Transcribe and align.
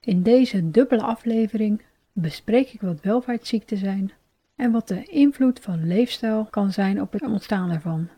In 0.00 0.22
deze 0.22 0.70
dubbele 0.70 1.02
aflevering 1.02 1.82
bespreek 2.12 2.72
ik 2.72 2.80
wat 2.80 3.00
welvaartsziekten 3.00 3.76
zijn 3.76 4.12
en 4.56 4.70
wat 4.70 4.88
de 4.88 5.02
invloed 5.04 5.60
van 5.60 5.86
leefstijl 5.86 6.44
kan 6.50 6.72
zijn 6.72 7.00
op 7.00 7.12
het 7.12 7.22
ontstaan 7.22 7.70
ervan. 7.70 8.08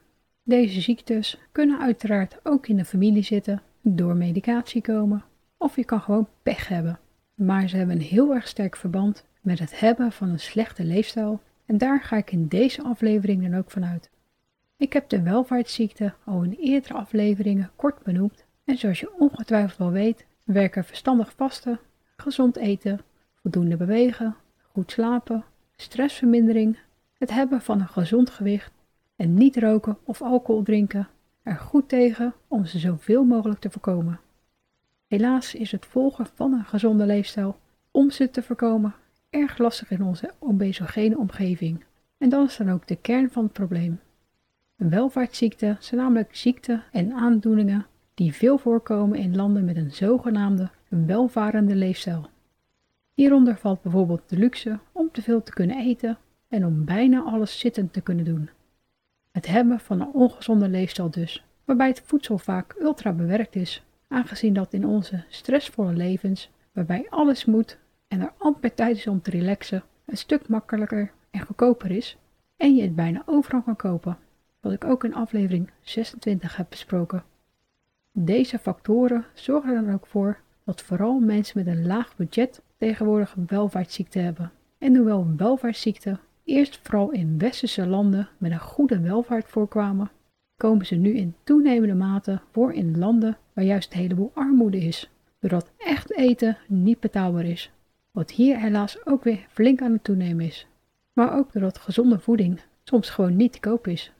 Deze 0.42 0.80
ziektes 0.80 1.38
kunnen 1.52 1.80
uiteraard 1.80 2.38
ook 2.42 2.66
in 2.66 2.76
de 2.76 2.84
familie 2.84 3.22
zitten, 3.22 3.62
door 3.80 4.16
medicatie 4.16 4.82
komen 4.82 5.24
of 5.56 5.76
je 5.76 5.84
kan 5.84 6.00
gewoon 6.00 6.28
pech 6.42 6.68
hebben. 6.68 6.98
Maar 7.34 7.68
ze 7.68 7.76
hebben 7.76 7.96
een 7.96 8.02
heel 8.02 8.34
erg 8.34 8.48
sterk 8.48 8.76
verband 8.76 9.24
met 9.40 9.58
het 9.58 9.80
hebben 9.80 10.12
van 10.12 10.28
een 10.28 10.40
slechte 10.40 10.84
leefstijl 10.84 11.40
en 11.66 11.78
daar 11.78 12.00
ga 12.00 12.16
ik 12.16 12.32
in 12.32 12.48
deze 12.48 12.82
aflevering 12.82 13.42
dan 13.42 13.58
ook 13.58 13.70
vanuit. 13.70 14.10
Ik 14.76 14.92
heb 14.92 15.08
de 15.08 15.22
welvaartsziekte 15.22 16.14
al 16.24 16.42
in 16.42 16.56
eerdere 16.60 16.94
afleveringen 16.94 17.70
kort 17.76 18.02
benoemd 18.02 18.44
en 18.64 18.78
zoals 18.78 19.00
je 19.00 19.18
ongetwijfeld 19.18 19.78
wel 19.78 19.90
weet, 19.90 20.26
werken 20.44 20.84
verstandig 20.84 21.32
vasten, 21.36 21.80
gezond 22.16 22.56
eten, 22.56 23.00
voldoende 23.34 23.76
bewegen, 23.76 24.36
goed 24.72 24.90
slapen, 24.90 25.44
stressvermindering, 25.76 26.78
het 27.18 27.30
hebben 27.30 27.60
van 27.60 27.80
een 27.80 27.88
gezond 27.88 28.30
gewicht 28.30 28.72
en 29.16 29.34
niet 29.34 29.56
roken 29.56 29.98
of 30.04 30.22
alcohol 30.22 30.62
drinken 30.62 31.08
er 31.42 31.56
goed 31.56 31.88
tegen 31.88 32.34
om 32.48 32.64
ze 32.64 32.78
zoveel 32.78 33.24
mogelijk 33.24 33.60
te 33.60 33.70
voorkomen. 33.70 34.20
Helaas 35.06 35.54
is 35.54 35.72
het 35.72 35.86
volgen 35.86 36.26
van 36.34 36.52
een 36.52 36.64
gezonde 36.64 37.06
leefstijl 37.06 37.58
om 37.90 38.10
ze 38.10 38.30
te 38.30 38.42
voorkomen 38.42 38.94
erg 39.30 39.58
lastig 39.58 39.90
in 39.90 40.02
onze 40.02 40.30
obesogene 40.38 41.18
omgeving. 41.18 41.84
En 42.18 42.28
dat 42.28 42.48
is 42.48 42.56
dan 42.56 42.70
ook 42.70 42.86
de 42.86 42.96
kern 42.96 43.30
van 43.30 43.42
het 43.42 43.52
probleem. 43.52 44.00
Welvaartsziekten 44.76 45.76
zijn 45.80 46.00
namelijk 46.00 46.36
ziekten 46.36 46.82
en 46.92 47.12
aandoeningen 47.12 47.86
die 48.14 48.34
veel 48.34 48.58
voorkomen 48.58 49.18
in 49.18 49.36
landen 49.36 49.64
met 49.64 49.76
een 49.76 49.92
zogenaamde 49.92 50.70
welvarende 50.88 51.74
leefstijl. 51.74 52.28
Hieronder 53.14 53.56
valt 53.56 53.82
bijvoorbeeld 53.82 54.22
de 54.26 54.36
luxe 54.36 54.78
om 54.92 55.08
te 55.12 55.22
veel 55.22 55.42
te 55.42 55.52
kunnen 55.52 55.78
eten 55.78 56.18
en 56.48 56.66
om 56.66 56.84
bijna 56.84 57.22
alles 57.22 57.58
zittend 57.58 57.92
te 57.92 58.00
kunnen 58.00 58.24
doen. 58.24 58.50
Het 59.30 59.46
hebben 59.46 59.80
van 59.80 60.00
een 60.00 60.12
ongezonde 60.12 60.68
leefstijl 60.68 61.10
dus, 61.10 61.44
waarbij 61.64 61.88
het 61.88 62.02
voedsel 62.04 62.38
vaak 62.38 62.74
ultra 62.80 63.12
bewerkt 63.12 63.56
is, 63.56 63.82
aangezien 64.08 64.54
dat 64.54 64.72
in 64.72 64.86
onze 64.86 65.24
stressvolle 65.28 65.92
levens, 65.92 66.50
waarbij 66.72 67.06
alles 67.10 67.44
moet 67.44 67.78
en 68.08 68.20
er 68.20 68.32
amper 68.38 68.74
tijd 68.74 68.96
is 68.96 69.06
om 69.06 69.22
te 69.22 69.30
relaxen, 69.30 69.82
een 70.06 70.16
stuk 70.16 70.48
makkelijker 70.48 71.12
en 71.30 71.40
goedkoper 71.40 71.90
is 71.90 72.16
en 72.56 72.74
je 72.74 72.82
het 72.82 72.94
bijna 72.94 73.22
overal 73.26 73.62
kan 73.62 73.76
kopen, 73.76 74.18
wat 74.60 74.72
ik 74.72 74.84
ook 74.84 75.04
in 75.04 75.14
aflevering 75.14 75.70
26 75.80 76.56
heb 76.56 76.66
besproken. 76.70 77.24
Deze 78.12 78.58
factoren 78.58 79.24
zorgen 79.34 79.74
er 79.74 79.84
dan 79.84 79.94
ook 79.94 80.06
voor 80.06 80.40
dat 80.64 80.82
vooral 80.82 81.18
mensen 81.18 81.64
met 81.64 81.74
een 81.74 81.86
laag 81.86 82.16
budget 82.16 82.62
tegenwoordig 82.76 83.36
welvaartsziekte 83.46 84.18
hebben. 84.18 84.52
En 84.78 84.96
hoewel 84.96 85.26
welvaartsziekten 85.36 86.20
eerst 86.44 86.78
vooral 86.82 87.10
in 87.10 87.38
westerse 87.38 87.86
landen 87.86 88.28
met 88.38 88.52
een 88.52 88.60
goede 88.60 89.00
welvaart 89.00 89.48
voorkwamen, 89.48 90.10
komen 90.56 90.86
ze 90.86 90.94
nu 90.94 91.16
in 91.16 91.34
toenemende 91.44 91.94
mate 91.94 92.40
voor 92.50 92.72
in 92.72 92.98
landen 92.98 93.36
waar 93.52 93.64
juist 93.64 93.92
een 93.92 93.98
heleboel 94.00 94.30
armoede 94.34 94.78
is, 94.78 95.10
doordat 95.38 95.70
echt 95.78 96.12
eten 96.12 96.58
niet 96.66 97.00
betaalbaar 97.00 97.44
is, 97.44 97.70
wat 98.10 98.30
hier 98.30 98.58
helaas 98.58 99.06
ook 99.06 99.24
weer 99.24 99.46
flink 99.48 99.82
aan 99.82 99.92
het 99.92 100.04
toenemen 100.04 100.46
is. 100.46 100.66
Maar 101.12 101.38
ook 101.38 101.52
doordat 101.52 101.78
gezonde 101.78 102.18
voeding 102.18 102.60
soms 102.82 103.10
gewoon 103.10 103.36
niet 103.36 103.52
te 103.52 103.60
koop 103.60 103.86
is. 103.86 104.12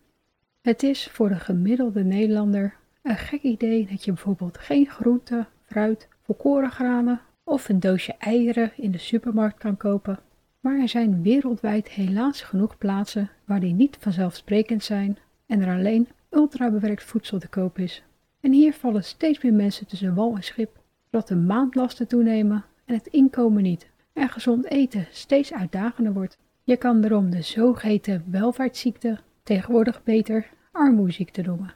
Het 0.60 0.82
is 0.82 1.08
voor 1.08 1.28
de 1.28 1.38
gemiddelde 1.38 2.04
Nederlander 2.04 2.76
een 3.02 3.16
gek 3.16 3.42
idee 3.42 3.86
dat 3.86 4.04
je 4.04 4.12
bijvoorbeeld 4.12 4.58
geen 4.58 4.86
groente, 4.86 5.46
fruit, 5.64 6.08
volkoren 6.22 6.70
granen 6.70 7.20
of 7.44 7.68
een 7.68 7.80
doosje 7.80 8.14
eieren 8.18 8.72
in 8.76 8.90
de 8.90 8.98
supermarkt 8.98 9.58
kan 9.58 9.76
kopen. 9.76 10.18
Maar 10.60 10.78
er 10.78 10.88
zijn 10.88 11.22
wereldwijd 11.22 11.88
helaas 11.88 12.40
genoeg 12.40 12.78
plaatsen 12.78 13.30
waar 13.44 13.60
die 13.60 13.72
niet 13.72 13.96
vanzelfsprekend 14.00 14.84
zijn 14.84 15.18
en 15.46 15.60
er 15.60 15.76
alleen 15.76 16.08
ultrabewerkt 16.30 17.04
voedsel 17.04 17.38
te 17.38 17.48
koop 17.48 17.78
is. 17.78 18.02
En 18.40 18.52
hier 18.52 18.72
vallen 18.72 19.04
steeds 19.04 19.42
meer 19.42 19.54
mensen 19.54 19.86
tussen 19.86 20.14
wal 20.14 20.34
en 20.36 20.42
schip, 20.42 20.80
zodat 21.10 21.28
de 21.28 21.36
maandlasten 21.36 22.08
toenemen 22.08 22.64
en 22.84 22.94
het 22.94 23.06
inkomen 23.06 23.62
niet 23.62 23.90
en 24.12 24.28
gezond 24.28 24.64
eten 24.64 25.06
steeds 25.10 25.52
uitdagender 25.52 26.12
wordt. 26.12 26.38
Je 26.64 26.76
kan 26.76 27.00
daarom 27.00 27.30
de 27.30 27.42
zogeheten 27.42 28.24
welvaartsziekte 28.30 29.18
tegenwoordig 29.42 30.02
beter 30.02 30.50
armoeziekte 30.72 31.42
noemen. 31.42 31.74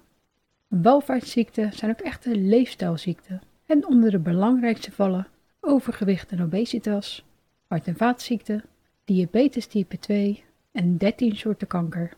Welvaartsziekten 0.69 1.73
zijn 1.73 1.91
ook 1.91 2.01
echte 2.01 2.37
leefstijlziekten 2.37 3.43
en 3.67 3.87
onder 3.87 4.11
de 4.11 4.19
belangrijkste 4.19 4.93
vallen 4.93 5.27
overgewicht 5.61 6.31
en 6.31 6.43
obesitas, 6.43 7.25
hart- 7.67 7.87
en 7.87 7.97
vaatziekten, 7.97 8.65
diabetes 9.05 9.67
type 9.67 9.99
2 9.99 10.45
en 10.73 10.97
13 10.97 11.37
soorten 11.37 11.67
kanker. 11.67 12.13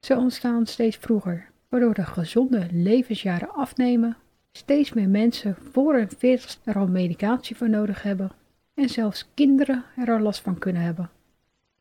Ze 0.00 0.16
ontstaan 0.16 0.66
steeds 0.66 0.96
vroeger, 0.96 1.50
waardoor 1.68 1.94
de 1.94 2.04
gezonde 2.04 2.66
levensjaren 2.70 3.54
afnemen, 3.54 4.16
steeds 4.52 4.92
meer 4.92 5.08
mensen 5.08 5.56
voor 5.72 5.94
hun 5.94 6.10
40 6.18 6.58
er 6.64 6.78
al 6.78 6.86
medicatie 6.86 7.56
voor 7.56 7.70
nodig 7.70 8.02
hebben 8.02 8.32
en 8.74 8.88
zelfs 8.88 9.28
kinderen 9.34 9.84
er 9.96 10.12
al 10.12 10.20
last 10.20 10.40
van 10.40 10.58
kunnen 10.58 10.82
hebben. 10.82 11.10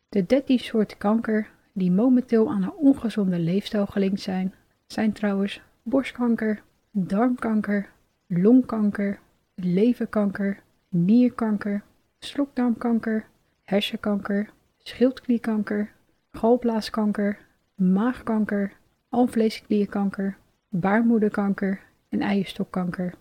De 0.10 0.26
13 0.26 0.60
soorten 0.60 0.98
kanker 0.98 1.50
die 1.74 1.92
momenteel 1.92 2.50
aan 2.50 2.64
een 2.64 2.74
ongezonde 2.74 3.40
leefstijl 3.40 3.86
gelinkt 3.86 4.22
zijn, 4.22 4.54
zijn 4.88 5.12
trouwens 5.12 5.62
borstkanker, 5.84 6.62
darmkanker, 6.92 7.90
longkanker, 8.28 9.20
leverkanker, 9.56 10.60
nierkanker, 10.90 11.84
slokdarmkanker, 12.20 13.26
hersenkanker, 13.64 14.50
schildklierkanker, 14.78 15.92
galblaaskanker, 16.32 17.38
maagkanker, 17.76 18.72
alvleesklierkanker, 19.10 20.38
baarmoederkanker 20.70 21.80
en 22.10 22.22
eierstokkanker. 22.22 23.14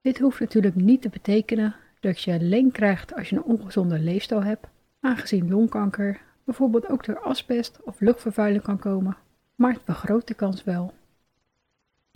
Dit 0.00 0.18
hoeft 0.18 0.40
natuurlijk 0.40 0.74
niet 0.74 1.02
te 1.02 1.08
betekenen 1.08 1.74
dat 2.00 2.20
je 2.20 2.32
alleen 2.32 2.70
krijgt 2.70 3.14
als 3.14 3.28
je 3.28 3.36
een 3.36 3.42
ongezonde 3.42 3.98
leefstijl 3.98 4.44
hebt, 4.44 4.66
aangezien 5.00 5.50
longkanker 5.50 6.20
bijvoorbeeld 6.44 6.88
ook 6.88 7.04
door 7.04 7.20
asbest 7.20 7.78
of 7.82 8.00
luchtvervuiling 8.00 8.62
kan 8.62 8.78
komen, 8.78 9.16
maar 9.54 9.72
het 9.72 9.82
vergroot 9.84 10.28
de 10.28 10.34
kans 10.34 10.64
wel. 10.64 10.92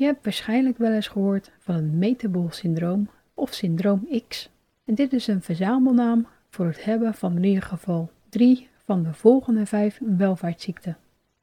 Je 0.00 0.06
hebt 0.06 0.24
waarschijnlijk 0.24 0.78
wel 0.78 0.92
eens 0.92 1.08
gehoord 1.08 1.50
van 1.58 1.74
het 1.74 1.92
metabol 1.92 2.50
syndroom 2.50 3.10
of 3.34 3.52
syndroom 3.52 4.08
X. 4.28 4.50
En 4.84 4.94
dit 4.94 5.12
is 5.12 5.26
een 5.26 5.42
verzamelnaam 5.42 6.26
voor 6.50 6.66
het 6.66 6.84
hebben 6.84 7.14
van 7.14 7.36
in 7.36 7.44
ieder 7.44 7.62
geval 7.62 8.10
drie 8.28 8.68
van 8.84 9.02
de 9.02 9.14
volgende 9.14 9.66
vijf 9.66 10.00
welvaartsziekten. 10.16 10.96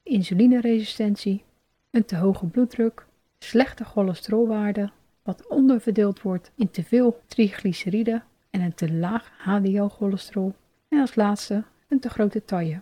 Insulineresistentie, 0.03 1.43
een 1.91 2.05
te 2.05 2.15
hoge 2.15 2.45
bloeddruk, 2.45 3.05
slechte 3.39 3.83
cholesterolwaarde, 3.83 4.89
wat 5.23 5.47
onderverdeeld 5.47 6.21
wordt 6.21 6.51
in 6.55 6.69
te 6.69 6.83
veel 6.83 7.21
triglyceride 7.25 8.21
en 8.49 8.61
een 8.61 8.75
te 8.75 8.93
laag 8.93 9.31
HDL-cholesterol. 9.37 10.53
En 10.87 10.99
als 10.99 11.15
laatste 11.15 11.63
een 11.87 11.99
te 11.99 12.09
grote 12.09 12.45
taille. 12.45 12.81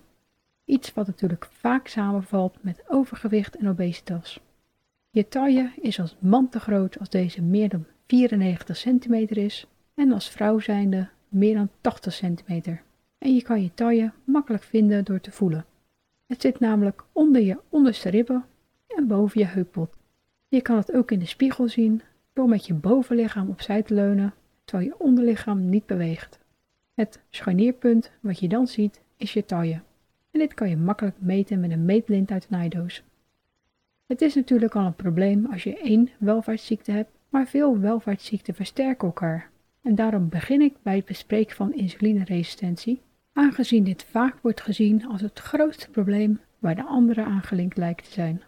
Iets 0.66 0.94
wat 0.94 1.08
natuurlijk 1.08 1.48
vaak 1.52 1.88
samenvalt 1.88 2.58
met 2.62 2.84
overgewicht 2.88 3.56
en 3.56 3.70
obesitas. 3.70 4.40
Je 5.16 5.28
taille 5.28 5.72
is 5.82 6.00
als 6.00 6.16
man 6.20 6.50
te 6.50 6.60
groot 6.60 7.00
als 7.00 7.10
deze 7.10 7.42
meer 7.42 7.70
dan 7.70 7.86
94 8.08 8.78
centimeter 8.78 9.38
is 9.38 9.68
en 9.94 10.12
als 10.12 10.30
vrouw 10.30 10.60
zijnde 10.60 11.10
meer 11.30 11.56
dan 11.56 11.70
80 11.82 12.14
centimeter. 12.14 12.82
En 13.18 13.36
je 13.36 13.42
kan 13.42 13.62
je 13.62 13.74
taille 13.74 14.12
makkelijk 14.24 14.64
vinden 14.64 15.06
door 15.06 15.22
te 15.22 15.32
voelen. 15.32 15.66
Het 16.28 16.42
zit 16.42 16.60
namelijk 16.60 17.04
onder 17.12 17.42
je 17.42 17.60
onderste 17.70 18.10
ribben 18.10 18.46
en 18.88 19.08
boven 19.08 19.40
je 19.40 19.46
heupbot. 19.46 19.96
Je 20.48 20.62
kan 20.62 20.78
het 20.78 20.94
ook 20.94 21.12
in 21.12 21.20
de 21.20 21.26
spiegel 21.26 21.68
zien 21.68 22.02
door 22.34 22.50
met 22.50 22.66
je 22.66 22.74
bovenlichaam 22.74 23.50
opzij 23.50 23.84
te 23.84 23.94
leunen 23.94 24.34
terwijl 24.66 24.90
je 24.90 25.00
onderlichaam 25.00 25.70
niet 25.70 25.86
beweegt. 25.86 26.40
Het 26.94 27.20
scharnierpunt 27.30 28.12
wat 28.20 28.40
je 28.40 28.48
dan 28.48 28.68
ziet 28.68 29.02
is 29.18 29.34
je 29.34 29.46
taille. 29.46 29.82
En 30.32 30.40
dit 30.40 30.54
kan 30.54 30.70
je 30.70 30.78
makkelijk 30.78 31.16
meten 31.20 31.60
met 31.60 31.72
een 31.72 31.86
meetlint 31.86 32.32
uit 32.32 32.44
een 32.44 32.58
naaidoos. 32.58 33.04
Het 34.08 34.22
is 34.22 34.36
natuurlijk 34.36 34.76
al 34.76 34.86
een 34.86 34.96
probleem 34.96 35.46
als 35.52 35.64
je 35.64 35.78
één 35.78 36.10
welvaartsziekte 36.18 36.92
hebt, 36.92 37.12
maar 37.30 37.48
veel 37.48 37.80
welvaartsziekten 37.80 38.56
versterken 38.56 39.08
elkaar, 39.08 39.50
En 39.82 39.96
daarom 39.96 40.30
begin 40.30 40.62
ik 40.62 40.74
bij 40.82 40.96
het 40.96 41.06
bespreken 41.06 41.56
van 41.56 41.74
insulineresistentie, 41.74 43.02
aangezien 43.34 43.84
dit 43.84 44.04
vaak 44.04 44.36
wordt 44.42 44.62
gezien 44.62 45.08
als 45.08 45.22
het 45.22 45.40
grootste 45.40 45.90
probleem 45.90 46.40
waar 46.60 46.76
de 46.76 46.84
anderen 46.84 47.26
aan 47.26 47.42
gelinkt 47.42 47.78
lijkt 47.78 48.06
te 48.06 48.12
zijn. 48.12 48.42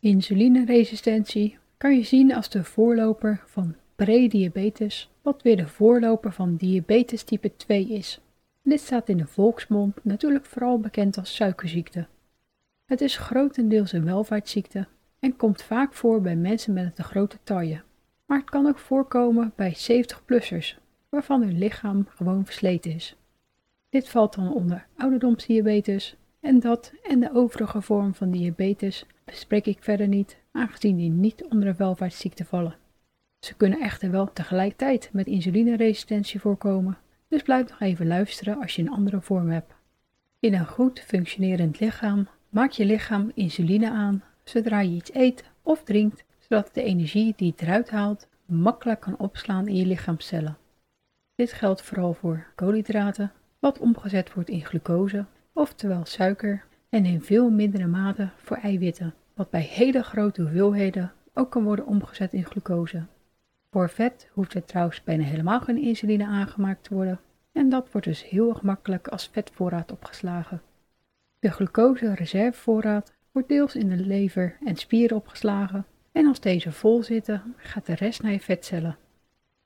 Insulineresistentie 0.00 1.58
kan 1.76 1.96
je 1.96 2.02
zien 2.02 2.34
als 2.34 2.50
de 2.50 2.64
voorloper 2.64 3.42
van 3.46 3.74
prediabetes, 3.94 5.10
wat 5.22 5.42
weer 5.42 5.56
de 5.56 5.68
voorloper 5.68 6.32
van 6.32 6.56
diabetes 6.56 7.22
type 7.22 7.56
2 7.56 7.88
is. 7.88 8.20
Dit 8.62 8.80
staat 8.80 9.08
in 9.08 9.16
de 9.16 9.26
volksmond 9.26 10.04
natuurlijk 10.04 10.44
vooral 10.44 10.78
bekend 10.78 11.18
als 11.18 11.34
suikerziekte. 11.34 12.06
Het 12.84 13.00
is 13.00 13.16
grotendeels 13.16 13.92
een 13.92 14.04
welvaartsziekte 14.04 14.86
en 15.18 15.36
komt 15.36 15.62
vaak 15.62 15.94
voor 15.94 16.20
bij 16.20 16.36
mensen 16.36 16.72
met 16.72 16.84
een 16.84 16.92
te 16.92 17.02
grote 17.02 17.38
taille. 17.42 17.82
Maar 18.26 18.38
het 18.38 18.50
kan 18.50 18.66
ook 18.66 18.78
voorkomen 18.78 19.52
bij 19.56 19.76
70-plussers, 19.76 20.78
waarvan 21.08 21.42
hun 21.42 21.58
lichaam 21.58 22.06
gewoon 22.08 22.44
versleten 22.44 22.92
is. 22.92 23.16
Dit 23.88 24.08
valt 24.08 24.34
dan 24.34 24.52
onder 24.52 24.86
ouderdomsdiabetes 24.96 26.16
en 26.40 26.60
dat 26.60 26.92
en 27.02 27.20
de 27.20 27.34
overige 27.34 27.82
vorm 27.82 28.14
van 28.14 28.30
diabetes 28.30 29.06
bespreek 29.24 29.66
ik 29.66 29.82
verder 29.82 30.08
niet, 30.08 30.38
aangezien 30.52 30.96
die 30.96 31.10
niet 31.10 31.44
onder 31.44 31.64
de 31.64 31.74
welvaartsziekte 31.74 32.44
vallen. 32.44 32.76
Ze 33.38 33.54
kunnen 33.54 33.80
echter 33.80 34.10
wel 34.10 34.32
tegelijkertijd 34.32 35.08
met 35.12 35.26
insulineresistentie 35.26 36.40
voorkomen, 36.40 36.98
dus 37.28 37.42
blijf 37.42 37.68
nog 37.68 37.80
even 37.80 38.06
luisteren 38.06 38.60
als 38.60 38.76
je 38.76 38.82
een 38.82 38.90
andere 38.90 39.20
vorm 39.20 39.50
hebt. 39.50 39.74
In 40.40 40.54
een 40.54 40.66
goed 40.66 41.00
functionerend 41.00 41.80
lichaam 41.80 42.28
maakt 42.54 42.76
je 42.76 42.84
lichaam 42.84 43.30
insuline 43.34 43.90
aan 43.90 44.22
zodra 44.44 44.80
je 44.80 44.90
iets 44.90 45.14
eet 45.14 45.44
of 45.62 45.84
drinkt, 45.84 46.24
zodat 46.38 46.70
de 46.72 46.82
energie 46.82 47.34
die 47.36 47.50
het 47.50 47.62
eruit 47.62 47.90
haalt 47.90 48.28
makkelijk 48.44 49.00
kan 49.00 49.18
opslaan 49.18 49.68
in 49.68 49.74
je 49.74 49.86
lichaamcellen. 49.86 50.56
Dit 51.34 51.52
geldt 51.52 51.82
vooral 51.82 52.14
voor 52.14 52.46
koolhydraten, 52.54 53.32
wat 53.58 53.78
omgezet 53.78 54.34
wordt 54.34 54.48
in 54.48 54.64
glucose, 54.64 55.24
oftewel 55.52 56.04
suiker, 56.04 56.64
en 56.88 57.04
in 57.04 57.22
veel 57.22 57.50
mindere 57.50 57.86
mate 57.86 58.28
voor 58.36 58.56
eiwitten, 58.56 59.14
wat 59.34 59.50
bij 59.50 59.62
hele 59.62 60.02
grote 60.02 60.42
hoeveelheden 60.42 61.12
ook 61.32 61.50
kan 61.50 61.64
worden 61.64 61.86
omgezet 61.86 62.32
in 62.32 62.44
glucose. 62.44 63.02
Voor 63.70 63.90
vet 63.90 64.28
hoeft 64.32 64.54
er 64.54 64.64
trouwens 64.64 65.02
bijna 65.04 65.24
helemaal 65.24 65.60
geen 65.60 65.82
insuline 65.82 66.26
aangemaakt 66.26 66.84
te 66.84 66.94
worden 66.94 67.20
en 67.52 67.68
dat 67.68 67.88
wordt 67.92 68.06
dus 68.06 68.28
heel 68.28 68.54
gemakkelijk 68.54 69.08
als 69.08 69.28
vetvoorraad 69.32 69.92
opgeslagen. 69.92 70.62
De 71.44 71.50
glucose-reservevoorraad 71.50 73.12
wordt 73.32 73.48
deels 73.48 73.74
in 73.74 73.88
de 73.88 73.96
lever 73.96 74.56
en 74.64 74.76
spieren 74.76 75.16
opgeslagen 75.16 75.86
en 76.12 76.26
als 76.26 76.40
deze 76.40 76.72
vol 76.72 77.02
zitten 77.02 77.54
gaat 77.56 77.86
de 77.86 77.94
rest 77.94 78.22
naar 78.22 78.32
je 78.32 78.40
vetcellen. 78.40 78.96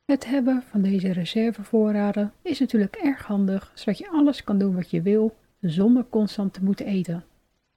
Het 0.05 0.27
hebben 0.27 0.63
van 0.63 0.83
deze 0.83 1.13
reservevoorraden 1.13 2.33
is 2.43 2.61
natuurlijk 2.61 2.97
erg 2.97 3.27
handig 3.27 3.73
zodat 3.75 3.99
je 3.99 4.11
alles 4.11 4.45
kan 4.45 4.59
doen 4.59 4.75
wat 4.75 4.91
je 4.91 5.03
wil 5.03 5.37
zonder 5.61 6.05
constant 6.11 6.53
te 6.53 6.65
moeten 6.65 6.87
eten. 6.87 7.25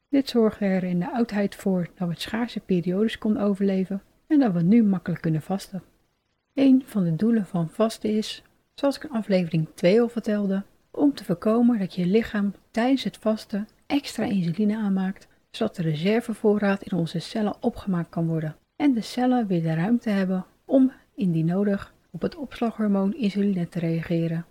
Dit 0.10 0.30
zorgt 0.30 0.62
er 0.62 0.84
in 0.84 1.00
de 1.00 1.12
oudheid 1.12 1.56
voor 1.56 1.88
dat 1.96 2.08
we 2.08 2.16
schaarse 2.18 2.60
periodes 2.60 3.18
konden 3.18 3.44
overleven 3.44 4.02
en 4.28 4.40
dat 4.40 4.54
we 4.54 4.62
nu 4.62 4.84
makkelijk 4.84 5.22
kunnen 5.22 5.42
vasten. 5.42 5.84
Een 6.54 6.84
van 6.86 7.04
de 7.04 7.16
doelen 7.16 7.46
van 7.46 7.70
vasten 7.70 8.18
is, 8.18 8.44
zoals 8.74 8.96
ik 8.96 9.04
in 9.04 9.10
aflevering 9.10 9.68
2 9.74 10.02
al 10.02 10.10
vertelde, 10.10 10.64
om 10.92 11.14
te 11.14 11.24
voorkomen 11.24 11.80
dat 11.80 11.96
je 11.96 12.06
lichaam 12.06 12.54
tijdens 12.72 13.04
het 13.04 13.18
vasten 13.18 13.68
extra 13.92 14.26
insuline 14.26 14.78
aanmaakt, 14.78 15.28
zodat 15.50 15.76
de 15.76 15.82
reservevoorraad 15.82 16.84
in 16.84 16.98
onze 16.98 17.20
cellen 17.20 17.56
opgemaakt 17.60 18.10
kan 18.10 18.28
worden 18.28 18.56
en 18.76 18.94
de 18.94 19.02
cellen 19.02 19.48
weer 19.48 19.62
de 19.62 19.74
ruimte 19.74 20.10
hebben 20.10 20.46
om, 20.66 20.92
indien 21.16 21.46
nodig, 21.46 21.94
op 22.12 22.22
het 22.22 22.36
opslaghormoon 22.36 23.16
insuline 23.16 23.70
te 23.70 23.80
reageren. 23.80 24.46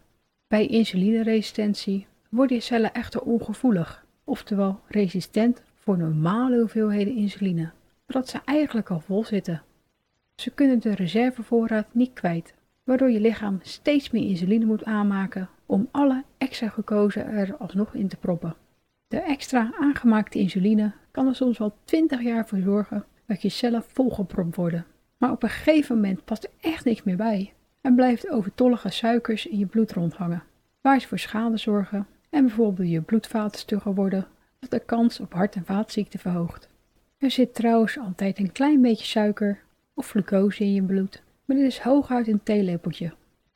Bij 0.48 0.66
insulineresistentie 0.66 2.06
worden 2.28 2.62
cellen 2.62 2.92
echter 2.92 3.20
ongevoelig, 3.20 4.04
oftewel 4.24 4.80
resistent 4.88 5.62
voor 5.74 5.98
normale 5.98 6.58
hoeveelheden 6.58 7.16
insuline, 7.16 7.70
zodat 8.06 8.28
ze 8.28 8.40
eigenlijk 8.44 8.90
al 8.90 9.00
vol 9.00 9.24
zitten. 9.24 9.62
Ze 10.34 10.50
kunnen 10.50 10.80
de 10.80 10.94
reservevoorraad 10.94 11.86
niet 11.92 12.12
kwijt, 12.12 12.54
waardoor 12.84 13.10
je 13.10 13.20
lichaam 13.20 13.58
steeds 13.62 14.10
meer 14.10 14.28
insuline 14.28 14.64
moet 14.64 14.84
aanmaken 14.84 15.48
om 15.66 15.88
alle 15.90 16.24
extra 16.38 16.68
glucose 16.68 17.20
er 17.20 17.56
alsnog 17.56 17.94
in 17.94 18.08
te 18.08 18.16
proppen. 18.16 18.54
De 19.10 19.20
extra 19.20 19.72
aangemaakte 19.78 20.38
insuline 20.38 20.92
kan 21.10 21.26
er 21.26 21.34
soms 21.34 21.58
wel 21.58 21.76
20 21.84 22.22
jaar 22.22 22.46
voor 22.46 22.58
zorgen 22.58 23.04
dat 23.26 23.42
je 23.42 23.48
cellen 23.48 23.82
volgepropt 23.82 24.56
worden. 24.56 24.86
Maar 25.16 25.30
op 25.30 25.42
een 25.42 25.48
gegeven 25.48 25.94
moment 25.94 26.24
past 26.24 26.44
er 26.44 26.50
echt 26.70 26.84
niks 26.84 27.02
meer 27.02 27.16
bij 27.16 27.52
en 27.80 27.94
blijft 27.94 28.30
overtollige 28.30 28.88
suikers 28.88 29.46
in 29.46 29.58
je 29.58 29.66
bloed 29.66 29.92
rondhangen, 29.92 30.42
waar 30.80 31.00
ze 31.00 31.08
voor 31.08 31.18
schade 31.18 31.56
zorgen 31.56 32.06
en 32.28 32.46
bijvoorbeeld 32.46 32.90
je 32.90 33.00
bloedvaten 33.00 33.60
stugger 33.60 33.94
worden 33.94 34.26
of 34.60 34.68
de 34.68 34.80
kans 34.80 35.20
op 35.20 35.32
hart- 35.32 35.54
en 35.54 35.64
vaatziekten 35.64 36.20
verhoogt. 36.20 36.68
Er 37.18 37.30
zit 37.30 37.54
trouwens 37.54 37.98
altijd 37.98 38.38
een 38.38 38.52
klein 38.52 38.80
beetje 38.80 39.06
suiker 39.06 39.62
of 39.94 40.10
glucose 40.10 40.64
in 40.64 40.72
je 40.72 40.82
bloed, 40.82 41.22
maar 41.44 41.56
dit 41.56 41.66
is 41.66 41.78
hooguit 41.78 42.28
een 42.28 42.42
theelepeltje. 42.42 43.12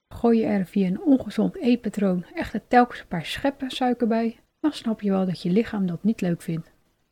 Gooi 0.08 0.38
je 0.38 0.46
er 0.46 0.66
via 0.66 0.86
een 0.86 1.00
ongezond 1.00 1.56
eetpatroon 1.56 2.24
echter 2.34 2.60
telkens 2.68 3.00
een 3.00 3.06
paar 3.06 3.26
scheppen 3.26 3.70
suiker 3.70 4.06
bij, 4.06 4.38
dan 4.64 4.72
snap 4.72 5.00
je 5.00 5.10
wel 5.10 5.26
dat 5.26 5.42
je 5.42 5.50
lichaam 5.50 5.86
dat 5.86 6.04
niet 6.04 6.20
leuk 6.20 6.42
vindt. 6.42 6.70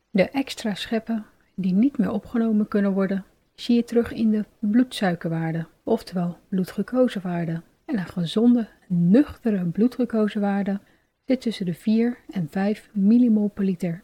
De 0.09 0.29
extra 0.29 0.73
scheppen 0.73 1.25
die 1.55 1.73
niet 1.73 1.97
meer 1.97 2.11
opgenomen 2.11 2.67
kunnen 2.67 2.93
worden, 2.93 3.25
zie 3.55 3.75
je 3.75 3.83
terug 3.83 4.13
in 4.13 4.31
de 4.31 4.45
bloedsuikerwaarde, 4.59 5.65
oftewel 5.83 6.37
bloedglucosewaarde. 6.49 7.61
En 7.85 7.97
een 7.97 8.05
gezonde, 8.05 8.67
nuchtere 8.87 9.65
bloedglucosewaarde 9.65 10.79
zit 11.25 11.41
tussen 11.41 11.65
de 11.65 11.73
4 11.73 12.17
en 12.29 12.47
5 12.49 12.89
millimol 12.93 13.47
per 13.47 13.63
liter. 13.63 14.03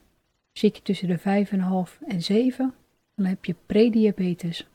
Zit 0.52 0.76
je 0.76 0.82
tussen 0.82 1.08
de 1.08 1.20
5,5 1.20 2.08
en 2.08 2.22
7, 2.22 2.74
dan 3.16 3.26
heb 3.26 3.46
je 3.46 3.56
prediabetes. 3.66 4.70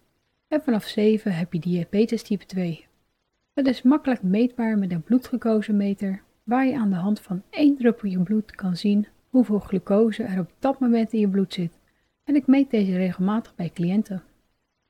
En 0.49 0.62
vanaf 0.62 0.85
7 0.85 1.35
heb 1.35 1.53
je 1.53 1.59
diabetes 1.59 2.23
type 2.23 2.47
2. 2.47 2.87
Het 3.53 3.67
is 3.67 3.82
makkelijk 3.82 4.23
meetbaar 4.23 4.79
met 4.79 4.91
een 4.91 5.03
bloedglucosemeter, 5.03 6.23
waar 6.44 6.67
je 6.67 6.76
aan 6.76 6.91
de 6.91 6.96
hand 6.96 7.20
van 7.20 7.43
één 7.50 7.76
druppelje 7.76 8.23
bloed 8.23 8.50
kan 8.50 8.76
zien 8.76 9.06
hoeveel 9.29 9.58
glucose 9.58 10.23
er 10.23 10.41
op 10.41 10.50
dat 10.58 10.79
moment 10.79 11.12
in 11.12 11.20
je 11.20 11.29
bloed 11.29 11.52
zit. 11.52 11.79
En 12.25 12.35
ik 12.35 12.46
meet 12.46 12.70
deze 12.70 12.96
regelmatig 12.96 13.55
bij 13.55 13.70
cliënten. 13.70 14.23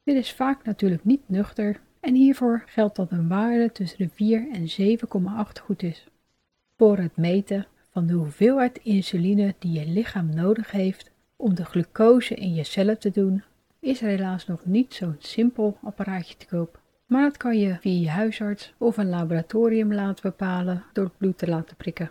Dit 0.02 0.16
is 0.16 0.32
vaak 0.32 0.64
natuurlijk 0.64 1.04
niet 1.04 1.28
nuchter 1.28 1.80
en 2.00 2.14
hiervoor 2.14 2.62
geldt 2.66 2.96
dat 2.96 3.10
een 3.10 3.28
waarde 3.28 3.72
tussen 3.72 3.98
de 3.98 4.08
4 4.08 4.48
en 4.52 4.98
7,8 5.46 5.62
goed 5.62 5.82
is. 5.82 6.06
Voor 6.76 6.98
het 6.98 7.16
meten 7.16 7.66
van 7.90 8.06
de 8.06 8.12
hoeveelheid 8.12 8.78
insuline 8.82 9.54
die 9.58 9.80
je 9.80 9.86
lichaam 9.86 10.34
nodig 10.34 10.70
heeft 10.70 11.10
om 11.36 11.54
de 11.54 11.64
glucose 11.64 12.34
in 12.34 12.54
je 12.54 12.64
cellen 12.64 12.98
te 12.98 13.10
doen, 13.10 13.42
is 13.80 14.02
er 14.02 14.08
helaas 14.08 14.46
nog 14.46 14.64
niet 14.64 14.94
zo'n 14.94 15.16
simpel 15.18 15.78
apparaatje 15.82 16.36
te 16.36 16.46
koop. 16.46 16.80
Maar 17.06 17.22
dat 17.22 17.36
kan 17.36 17.58
je 17.58 17.76
via 17.80 18.00
je 18.00 18.08
huisarts 18.08 18.74
of 18.78 18.96
een 18.96 19.08
laboratorium 19.08 19.94
laten 19.94 20.30
bepalen 20.30 20.84
door 20.92 21.04
het 21.04 21.18
bloed 21.18 21.38
te 21.38 21.48
laten 21.48 21.76
prikken. 21.76 22.10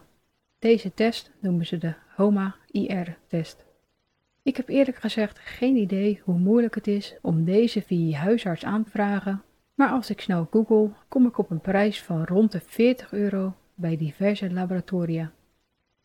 Deze 0.59 0.93
test 0.93 1.31
noemen 1.39 1.65
ze 1.65 1.77
de 1.77 1.93
HOMA-IR-test. 2.15 3.65
Ik 4.43 4.57
heb 4.57 4.69
eerlijk 4.69 4.97
gezegd 4.97 5.39
geen 5.39 5.75
idee 5.75 6.21
hoe 6.23 6.37
moeilijk 6.37 6.75
het 6.75 6.87
is 6.87 7.15
om 7.21 7.45
deze 7.45 7.81
via 7.81 8.07
je 8.07 8.15
huisarts 8.15 8.65
aan 8.65 8.83
te 8.83 8.89
vragen, 8.89 9.41
maar 9.73 9.89
als 9.89 10.09
ik 10.09 10.21
snel 10.21 10.47
google, 10.51 10.89
kom 11.07 11.27
ik 11.27 11.37
op 11.37 11.49
een 11.49 11.61
prijs 11.61 12.01
van 12.01 12.23
rond 12.23 12.51
de 12.51 12.59
40 12.65 13.11
euro 13.11 13.55
bij 13.75 13.97
diverse 13.97 14.51
laboratoria. 14.51 15.31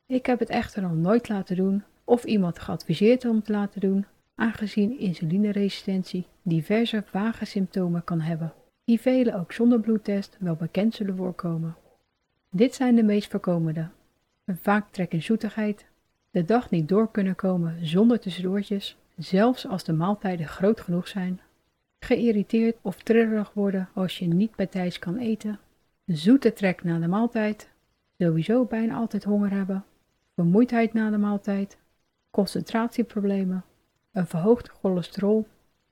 Ik 0.06 0.26
heb 0.26 0.38
het 0.38 0.48
echter 0.48 0.82
nog 0.82 0.94
nooit 0.94 1.28
laten 1.28 1.56
doen 1.56 1.84
of 2.04 2.24
iemand 2.24 2.58
geadviseerd 2.58 3.24
om 3.24 3.42
te 3.42 3.52
laten 3.52 3.80
doen, 3.80 4.06
aangezien 4.34 4.98
insulineresistentie 4.98 6.26
diverse 6.42 7.02
vage 7.06 7.44
symptomen 7.44 8.04
kan 8.04 8.20
hebben, 8.20 8.52
die 8.88 9.00
velen 9.00 9.34
ook 9.34 9.52
zonder 9.52 9.80
bloedtest 9.80 10.36
wel 10.38 10.54
bekend 10.54 10.94
zullen 10.94 11.16
voorkomen. 11.16 11.76
Dit 12.50 12.74
zijn 12.74 12.94
de 12.94 13.02
meest 13.02 13.30
voorkomende. 13.30 13.88
Een 14.44 14.56
vaak 14.56 14.90
trek 14.90 15.12
in 15.12 15.22
zoetigheid, 15.22 15.86
de 16.30 16.44
dag 16.44 16.70
niet 16.70 16.88
door 16.88 17.10
kunnen 17.10 17.34
komen 17.34 17.86
zonder 17.86 18.20
tussendoortjes, 18.20 18.96
zelfs 19.16 19.66
als 19.66 19.84
de 19.84 19.92
maaltijden 19.92 20.46
groot 20.46 20.80
genoeg 20.80 21.08
zijn, 21.08 21.40
geïrriteerd 21.98 22.76
of 22.82 23.02
trillerig 23.02 23.52
worden 23.52 23.88
als 23.94 24.18
je 24.18 24.26
niet 24.26 24.56
bij 24.56 24.66
tijds 24.66 24.98
kan 24.98 25.16
eten, 25.16 25.58
zoete 26.06 26.52
trek 26.52 26.84
na 26.84 26.98
de 26.98 27.08
maaltijd, 27.08 27.68
sowieso 28.18 28.64
bijna 28.64 28.94
altijd 28.94 29.24
honger 29.24 29.50
hebben, 29.50 29.84
vermoeidheid 30.34 30.92
na 30.92 31.10
de 31.10 31.18
maaltijd, 31.18 31.78
concentratieproblemen, 32.30 33.64
een 34.12 34.26
verhoogd 34.26 34.68
cholesterol, 34.68 35.46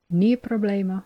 nierproblemen, 0.07 1.05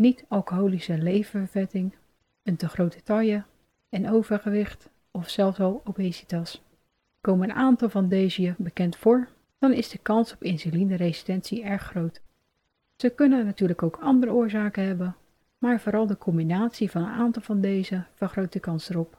niet-alcoholische 0.00 0.98
leververvetting, 0.98 1.94
een 2.42 2.56
te 2.56 2.68
grote 2.68 3.02
taille 3.02 3.42
en 3.88 4.10
overgewicht 4.10 4.90
of 5.10 5.28
zelfs 5.28 5.60
al 5.60 5.80
obesitas. 5.84 6.62
Komen 7.20 7.50
een 7.50 7.56
aantal 7.56 7.88
van 7.88 8.08
deze 8.08 8.54
bekend 8.58 8.96
voor, 8.96 9.28
dan 9.58 9.72
is 9.72 9.88
de 9.88 9.98
kans 9.98 10.32
op 10.32 10.42
insulineresistentie 10.42 11.62
erg 11.62 11.82
groot. 11.82 12.20
Ze 12.96 13.10
kunnen 13.10 13.44
natuurlijk 13.44 13.82
ook 13.82 13.96
andere 13.96 14.32
oorzaken 14.32 14.84
hebben, 14.84 15.16
maar 15.58 15.80
vooral 15.80 16.06
de 16.06 16.18
combinatie 16.18 16.90
van 16.90 17.02
een 17.02 17.12
aantal 17.12 17.42
van 17.42 17.60
deze 17.60 18.04
vergroot 18.14 18.52
de 18.52 18.60
kans 18.60 18.90
erop. 18.90 19.18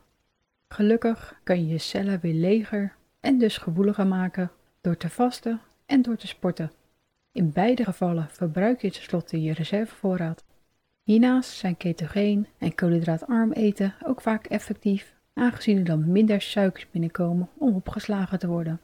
Gelukkig 0.67 1.39
kan 1.43 1.59
je 1.59 1.67
je 1.67 1.77
cellen 1.77 2.19
weer 2.19 2.33
leger 2.33 2.95
en 3.19 3.37
dus 3.37 3.57
gevoeliger 3.57 4.07
maken 4.07 4.51
door 4.81 4.97
te 4.97 5.09
vasten 5.09 5.61
en 5.85 6.01
door 6.01 6.15
te 6.15 6.27
sporten. 6.27 6.71
In 7.31 7.51
beide 7.51 7.83
gevallen 7.83 8.29
verbruik 8.29 8.81
je 8.81 8.91
tenslotte 8.91 9.41
je 9.41 9.53
reservevoorraad. 9.53 10.43
Hiernaast 11.03 11.51
zijn 11.51 11.77
ketogeen 11.77 12.47
en 12.57 12.75
koolhydraatarm 12.75 13.51
eten 13.51 13.93
ook 14.05 14.21
vaak 14.21 14.45
effectief, 14.45 15.13
aangezien 15.33 15.77
er 15.77 15.83
dan 15.83 16.11
minder 16.11 16.41
suikers 16.41 16.89
binnenkomen 16.91 17.49
om 17.57 17.75
opgeslagen 17.75 18.39
te 18.39 18.47
worden. 18.47 18.79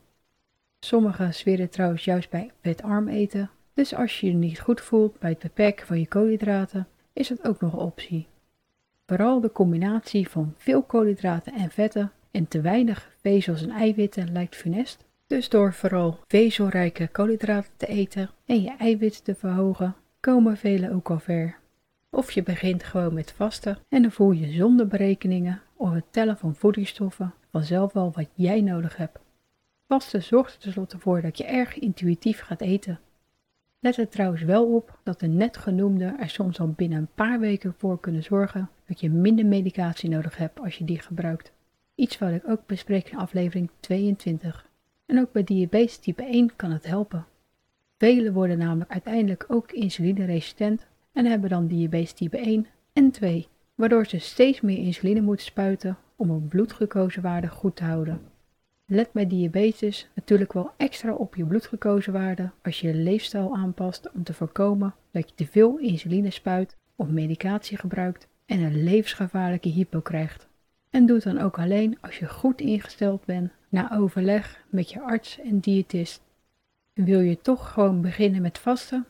Sommigen 0.80 1.34
zweren 1.34 1.70
trouwens 1.70 2.06
juist 2.06 2.30
bij 2.30 2.52
vetarm 2.62 3.08
eten, 3.08 3.50
dus 3.74 3.96
als 3.96 4.20
je 4.20 4.28
je 4.28 4.34
niet 4.34 4.60
goed 4.60 4.82
voelt 4.82 5.20
bij 5.20 5.30
het 5.30 5.40
beperken 5.40 5.88
van 5.88 6.00
je 6.00 6.08
koolhydraten, 6.08 6.88
is 7.14 7.28
dat 7.28 7.48
ook 7.48 7.62
nog 7.62 7.74
een 7.74 7.80
optie. 7.80 8.28
Vooral 9.06 9.42
de 9.42 9.52
combinatie 9.52 10.30
van 10.30 10.54
veel 10.58 10.84
koolhydraten 10.84 11.54
en 11.54 11.70
vetten 11.70 12.12
en 12.32 12.48
te 12.48 12.62
weinig 12.62 13.12
vezels 13.22 13.62
en 13.62 13.72
eiwitten 13.72 14.32
lijkt 14.32 14.56
funest. 14.56 15.06
Dus 15.28 15.50
door 15.50 15.74
vooral 15.74 16.20
vezelrijke 16.28 17.08
koolhydraten 17.08 17.72
te 17.78 17.86
eten 17.86 18.30
en 18.46 18.62
je 18.62 18.76
eiwitten 18.78 19.24
te 19.24 19.36
verhogen, 19.36 19.96
komen 20.20 20.58
velen 20.58 20.92
ook 20.92 21.10
al 21.10 21.20
ver. 21.20 21.57
Of 22.18 22.32
je 22.32 22.44
begint 22.44 22.84
gewoon 22.84 23.14
met 23.14 23.32
vasten 23.32 23.78
en 23.90 24.02
dan 24.02 24.12
voel 24.12 24.32
je 24.32 24.52
zonder 24.52 24.88
berekeningen 24.88 25.62
of 25.76 25.92
het 25.92 26.04
tellen 26.10 26.38
van 26.38 26.56
voedingsstoffen 26.56 27.34
vanzelf 27.52 27.94
wel 27.94 28.12
wat 28.12 28.28
jij 28.34 28.62
nodig 28.62 28.98
hebt. 28.98 29.20
Vasten 29.88 30.24
zorgt 30.24 30.54
er 30.54 30.60
tenslotte 30.60 31.00
voor 31.00 31.22
dat 31.22 31.38
je 31.38 31.44
erg 31.44 31.80
intuïtief 31.80 32.40
gaat 32.40 32.62
eten. 32.62 33.00
Let 33.80 33.98
er 33.98 34.10
trouwens 34.10 34.42
wel 34.42 34.74
op 34.76 35.00
dat 35.04 35.20
de 35.20 35.28
net 35.28 35.58
genoemde 35.58 36.16
er 36.20 36.30
soms 36.30 36.60
al 36.60 36.68
binnen 36.68 36.98
een 36.98 37.10
paar 37.16 37.40
weken 37.40 37.74
voor 37.78 38.00
kunnen 38.00 38.24
zorgen 38.24 38.70
dat 38.88 39.00
je 39.00 39.10
minder 39.10 39.46
medicatie 39.46 40.10
nodig 40.10 40.38
hebt 40.38 40.60
als 40.60 40.78
je 40.78 40.86
die 40.86 41.00
gebruikt. 41.00 41.52
Iets 41.96 42.18
wat 42.18 42.32
ik 42.32 42.50
ook 42.50 42.66
bespreek 42.66 43.10
in 43.10 43.18
aflevering 43.18 43.70
22. 43.80 44.70
En 45.06 45.20
ook 45.20 45.32
bij 45.32 45.44
diabetes 45.44 45.98
type 45.98 46.24
1 46.24 46.56
kan 46.56 46.72
het 46.72 46.88
helpen. 46.88 47.26
Velen 47.98 48.34
worden 48.34 48.58
namelijk 48.58 48.92
uiteindelijk 48.92 49.46
ook 49.48 49.72
insulineresistent 49.72 50.88
en 51.18 51.26
hebben 51.26 51.50
dan 51.50 51.68
diabetes 51.68 52.14
type 52.14 52.38
1 52.38 52.68
en 52.94 53.12
2, 53.12 53.48
waardoor 53.76 54.06
ze 54.06 54.20
steeds 54.20 54.62
meer 54.62 54.78
insuline 54.78 55.22
moeten 55.22 55.46
spuiten 55.46 55.98
om 56.16 56.30
hun 56.30 56.48
bloedglucosewaarde 56.48 57.48
goed 57.48 57.76
te 57.76 57.84
houden. 57.84 58.22
Let 58.86 59.12
bij 59.12 59.28
diabetes 59.28 60.10
natuurlijk 60.16 60.54
wel 60.54 60.72
extra 60.78 61.14
op 61.14 61.36
je 61.36 61.46
bloedglucosewaarde 61.46 62.52
als 62.64 62.80
je 62.80 62.88
je 62.88 62.94
leefstijl 62.94 63.56
aanpast 63.56 64.12
om 64.12 64.24
te 64.24 64.34
voorkomen 64.34 64.96
dat 65.12 65.30
je 65.30 65.36
te 65.36 65.48
veel 65.52 65.78
insuline 65.78 66.32
spuit 66.32 66.76
of 66.96 67.08
medicatie 67.08 67.78
gebruikt 67.78 68.28
en 68.46 68.60
een 68.60 68.84
levensgevaarlijke 68.84 69.70
hypo 69.70 70.00
krijgt. 70.00 70.48
En 70.90 71.06
doe 71.06 71.16
het 71.16 71.26
dan 71.26 71.40
ook 71.40 71.60
alleen 71.60 71.98
als 72.02 72.20
je 72.20 72.28
goed 72.28 72.62
ingesteld 72.62 73.26
bent 73.26 73.52
na 73.70 73.98
overleg 73.98 74.64
met 74.70 74.90
je 74.90 75.02
arts 75.02 75.40
en 75.40 75.60
diëtist. 75.60 76.22
Wil 76.94 77.20
je 77.20 77.42
toch 77.42 77.72
gewoon 77.72 78.02
beginnen 78.02 78.42
met 78.42 78.58
vasten? 78.58 79.06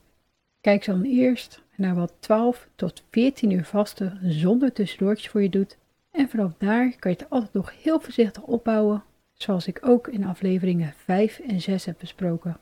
Kijk 0.62 0.86
dan 0.86 1.04
eerst 1.04 1.66
naar 1.78 1.96
wat 1.96 2.14
12 2.20 2.68
tot 2.76 3.04
14 3.12 3.52
uur 3.52 3.66
vasten 3.66 4.20
zonder 4.24 4.74
tussendoortjes 4.74 5.30
voor 5.30 5.42
je 5.42 5.50
doet. 5.50 5.78
En 6.12 6.30
vanaf 6.30 6.54
daar 6.58 6.96
kan 7.00 7.12
je 7.12 7.18
het 7.18 7.30
altijd 7.30 7.54
nog 7.54 7.84
heel 7.84 8.00
voorzichtig 8.00 8.44
opbouwen, 8.44 9.04
zoals 9.34 9.68
ik 9.68 9.80
ook 9.82 10.08
in 10.08 10.26
afleveringen 10.26 10.94
5 10.98 11.40
en 11.40 11.62
6 11.62 11.86
heb 11.86 11.98
besproken. 12.00 12.58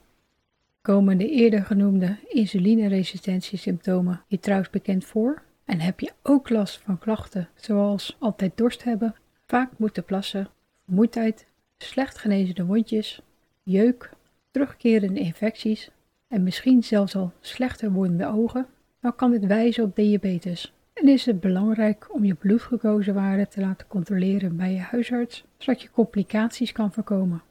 Komen 0.81 1.17
de 1.17 1.29
eerder 1.29 1.63
genoemde 1.63 2.17
insulineresistentiesymptomen 2.27 4.22
je 4.27 4.39
trouwens 4.39 4.69
bekend 4.69 5.05
voor? 5.05 5.41
En 5.65 5.79
heb 5.79 6.00
je 6.00 6.12
ook 6.22 6.50
last 6.50 6.77
van 6.77 7.00
klachten 7.00 7.50
zoals 7.55 8.15
altijd 8.19 8.57
dorst 8.57 8.84
hebben, 8.84 9.15
vaak 9.48 9.72
moeten 9.77 10.03
plassen, 10.03 10.50
vermoeidheid, 10.86 11.48
slecht 11.77 12.17
genezende 12.17 12.65
wondjes, 12.65 13.22
jeuk, 13.63 14.10
terugkerende 14.51 15.19
infecties 15.19 15.91
en 16.27 16.43
misschien 16.43 16.84
zelfs 16.84 17.15
al 17.15 17.31
slechter 17.39 17.91
wordende 17.91 18.27
ogen, 18.27 18.67
dan 19.06 19.16
kan 19.16 19.32
dit 19.32 19.46
wijzen 19.46 19.84
op 19.84 19.96
diabetes. 19.96 20.74
En 20.94 21.08
is 21.08 21.26
het 21.26 21.40
belangrijk 21.40 22.14
om 22.14 22.26
je 22.26 22.34
bloedglucosewaarde 22.34 23.48
te 23.48 23.62
laten 23.62 23.88
controleren 23.88 24.56
bij 24.56 24.72
je 24.72 24.80
huisarts, 24.80 25.44
zodat 25.58 25.82
je 25.82 25.92
complicaties 25.92 26.72
kan 26.72 26.94
voorkomen. 26.94 27.42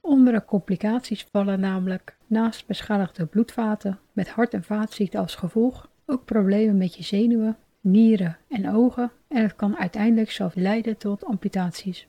Onder 0.00 0.32
de 0.32 0.44
complicaties 0.44 1.26
vallen 1.32 1.60
namelijk 1.60 2.16
naast 2.26 2.66
beschadigde 2.66 3.26
bloedvaten 3.26 3.98
met 4.12 4.28
hart- 4.28 4.54
en 4.54 4.64
vaatziekten 4.64 5.20
als 5.20 5.34
gevolg 5.34 5.88
ook 6.06 6.24
problemen 6.24 6.76
met 6.76 6.94
je 6.94 7.02
zenuwen, 7.02 7.56
nieren 7.80 8.36
en 8.48 8.70
ogen 8.70 9.10
en 9.28 9.42
het 9.42 9.56
kan 9.56 9.76
uiteindelijk 9.76 10.30
zelfs 10.30 10.54
leiden 10.54 10.96
tot 10.96 11.24
amputaties. 11.24 12.06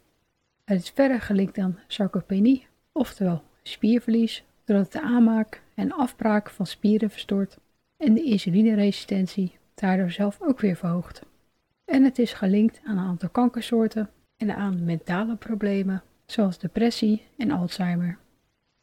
Het 0.64 0.82
is 0.82 0.90
verder 0.90 1.22
gelinkt 1.22 1.58
aan 1.58 1.80
sarcopenie, 1.88 2.68
oftewel 2.92 3.44
spierverlies, 3.64 4.44
doordat 4.64 4.92
de 4.92 5.02
aanmaak 5.02 5.62
en 5.76 5.92
afbraak 5.92 6.50
van 6.50 6.66
spieren 6.66 7.10
verstoort 7.10 7.58
en 7.98 8.14
de 8.14 8.24
insulineresistentie 8.24 9.58
daardoor 9.74 10.12
zelf 10.12 10.42
ook 10.42 10.60
weer 10.60 10.76
verhoogt. 10.76 11.22
En 11.86 12.04
het 12.04 12.20
is 12.20 12.34
gelinkt 12.34 12.82
aan 12.84 12.98
een 12.98 13.04
aantal 13.04 13.30
kankersoorten 13.30 14.10
en 14.38 14.56
aan 14.56 14.84
mentale 14.84 15.36
problemen 15.36 16.04
zoals 16.26 16.60
depressie 16.60 17.22
en 17.38 17.52
Alzheimer. 17.52 18.18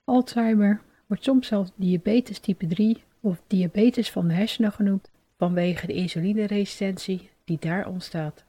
Alzheimer 0.05 0.81
wordt 1.07 1.25
soms 1.25 1.47
zelfs 1.47 1.71
diabetes 1.77 2.39
type 2.39 2.67
3 2.67 3.03
of 3.21 3.43
diabetes 3.47 4.11
van 4.11 4.29
de 4.29 4.35
hersenen 4.35 4.73
genoemd 4.73 5.11
vanwege 5.39 5.87
de 5.87 5.93
insulineresistentie 5.93 7.31
die 7.45 7.59
daar 7.61 7.89
ontstaat. 7.89 8.45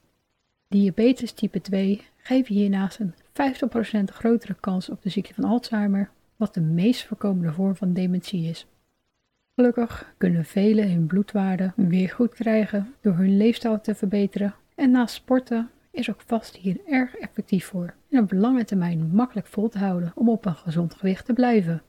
Diabetes 0.68 1.32
type 1.32 1.62
2 1.62 2.02
geeft 2.18 2.48
hiernaast 2.48 3.00
een 3.00 3.14
50% 3.14 4.14
grotere 4.14 4.56
kans 4.60 4.90
op 4.90 5.02
de 5.02 5.10
ziekte 5.10 5.34
van 5.34 5.44
Alzheimer, 5.44 6.10
wat 6.36 6.54
de 6.54 6.62
meest 6.62 7.06
voorkomende 7.06 7.54
vorm 7.54 7.76
van 7.76 7.94
dementie 7.94 8.50
is. 8.50 8.66
Gelukkig 9.56 10.14
kunnen 10.18 10.46
velen 10.46 10.92
hun 10.92 11.06
bloedwaarde 11.06 11.74
weer 11.76 12.10
goed 12.10 12.34
krijgen 12.34 12.94
door 13.02 13.14
hun 13.14 13.38
leefstijl 13.38 13.82
te 13.82 13.96
verbeteren 13.96 14.56
en 14.76 14.92
naast 14.92 15.16
sporten 15.16 15.70
is 15.92 16.10
ook 16.10 16.22
vast 16.22 16.56
hier 16.56 16.78
erg 16.88 17.16
effectief 17.16 17.66
voor 17.66 17.94
en 18.10 18.20
op 18.20 18.32
lange 18.32 18.66
termijn 18.66 19.10
makkelijk 19.16 19.48
vol 19.48 19.70
te 19.70 19.78
houden 19.78 20.12
om 20.16 20.30
op 20.30 20.46
een 20.46 20.56
gezond 20.56 20.94
gewicht 20.94 21.26
te 21.26 21.34
blijven. 21.34 21.82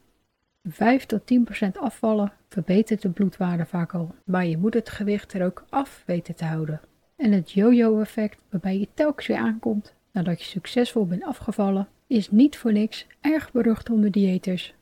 5 0.62 1.06
tot 1.06 1.26
10 1.26 1.44
procent 1.44 1.78
afvallen 1.78 2.32
verbetert 2.48 3.02
de 3.02 3.08
bloedwaarde 3.08 3.66
vaak 3.66 3.94
al, 3.94 4.14
maar 4.24 4.46
je 4.46 4.58
moet 4.58 4.74
het 4.74 4.90
gewicht 4.90 5.32
er 5.32 5.44
ook 5.44 5.64
af 5.68 6.02
weten 6.06 6.34
te 6.34 6.44
houden. 6.44 6.80
En 7.16 7.32
het 7.32 7.52
yo-yo-effect 7.52 8.42
waarbij 8.50 8.78
je 8.78 8.88
telkens 8.94 9.26
weer 9.26 9.36
aankomt 9.36 9.94
nadat 10.12 10.42
je 10.42 10.48
succesvol 10.48 11.06
bent 11.06 11.24
afgevallen, 11.24 11.88
is 12.06 12.30
niet 12.30 12.56
voor 12.56 12.72
niks 12.72 13.06
erg 13.20 13.52
berucht 13.52 13.90
onder 13.90 14.10
diëters. 14.10 14.74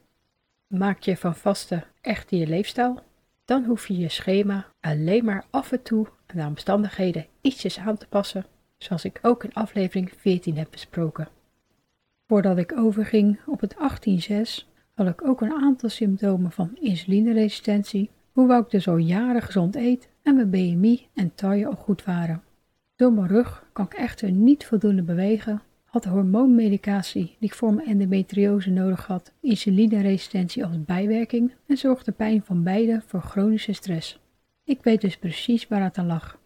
Maak 0.72 1.00
je 1.00 1.16
van 1.16 1.34
vasten 1.34 1.84
echt 2.00 2.30
je 2.30 2.46
leefstijl? 2.46 3.00
Dan 3.44 3.64
hoef 3.64 3.88
je 3.88 3.98
je 3.98 4.08
schema 4.08 4.66
alleen 4.80 5.24
maar 5.24 5.44
af 5.50 5.72
en 5.72 5.82
toe 5.82 6.06
de 6.26 6.44
omstandigheden 6.46 7.26
ietsjes 7.40 7.78
aan 7.78 7.96
te 7.96 8.06
passen, 8.08 8.46
zoals 8.78 9.04
ik 9.04 9.18
ook 9.22 9.44
in 9.44 9.52
aflevering 9.52 10.12
14 10.16 10.56
heb 10.56 10.68
besproken. 10.70 11.28
Voordat 12.26 12.58
ik 12.58 12.76
overging 12.76 13.38
op 13.46 13.60
het 13.60 13.74
18.6 13.74 14.66
had 14.94 15.08
ik 15.08 15.26
ook 15.26 15.40
een 15.40 15.52
aantal 15.52 15.88
symptomen 15.88 16.52
van 16.52 16.76
insulineresistentie, 16.80 18.10
hoewel 18.32 18.60
ik 18.60 18.70
dus 18.70 18.88
al 18.88 18.96
jaren 18.96 19.42
gezond 19.42 19.76
eet 19.76 20.08
en 20.22 20.34
mijn 20.34 20.50
BMI 20.50 21.06
en 21.14 21.34
taille 21.34 21.66
al 21.66 21.76
goed 21.76 22.04
waren. 22.04 22.42
Door 22.96 23.12
mijn 23.12 23.28
rug 23.28 23.64
kan 23.72 23.84
ik 23.84 23.94
echter 23.94 24.30
niet 24.30 24.66
voldoende 24.66 25.02
bewegen, 25.02 25.62
had 25.92 26.04
hormoonmedicatie 26.04 27.24
die 27.24 27.48
ik 27.48 27.54
voor 27.54 27.74
mijn 27.74 27.88
endometriose 27.88 28.70
nodig 28.70 29.06
had 29.06 29.32
insulineresistentie 29.40 30.64
als 30.64 30.84
bijwerking 30.84 31.52
en 31.66 31.76
zorgde 31.76 32.12
pijn 32.12 32.42
van 32.44 32.62
beide 32.62 33.02
voor 33.06 33.20
chronische 33.20 33.72
stress. 33.72 34.18
Ik 34.64 34.82
weet 34.82 35.00
dus 35.00 35.16
precies 35.16 35.68
waar 35.68 35.82
het 35.82 35.98
aan 35.98 36.06
lag. 36.06 36.38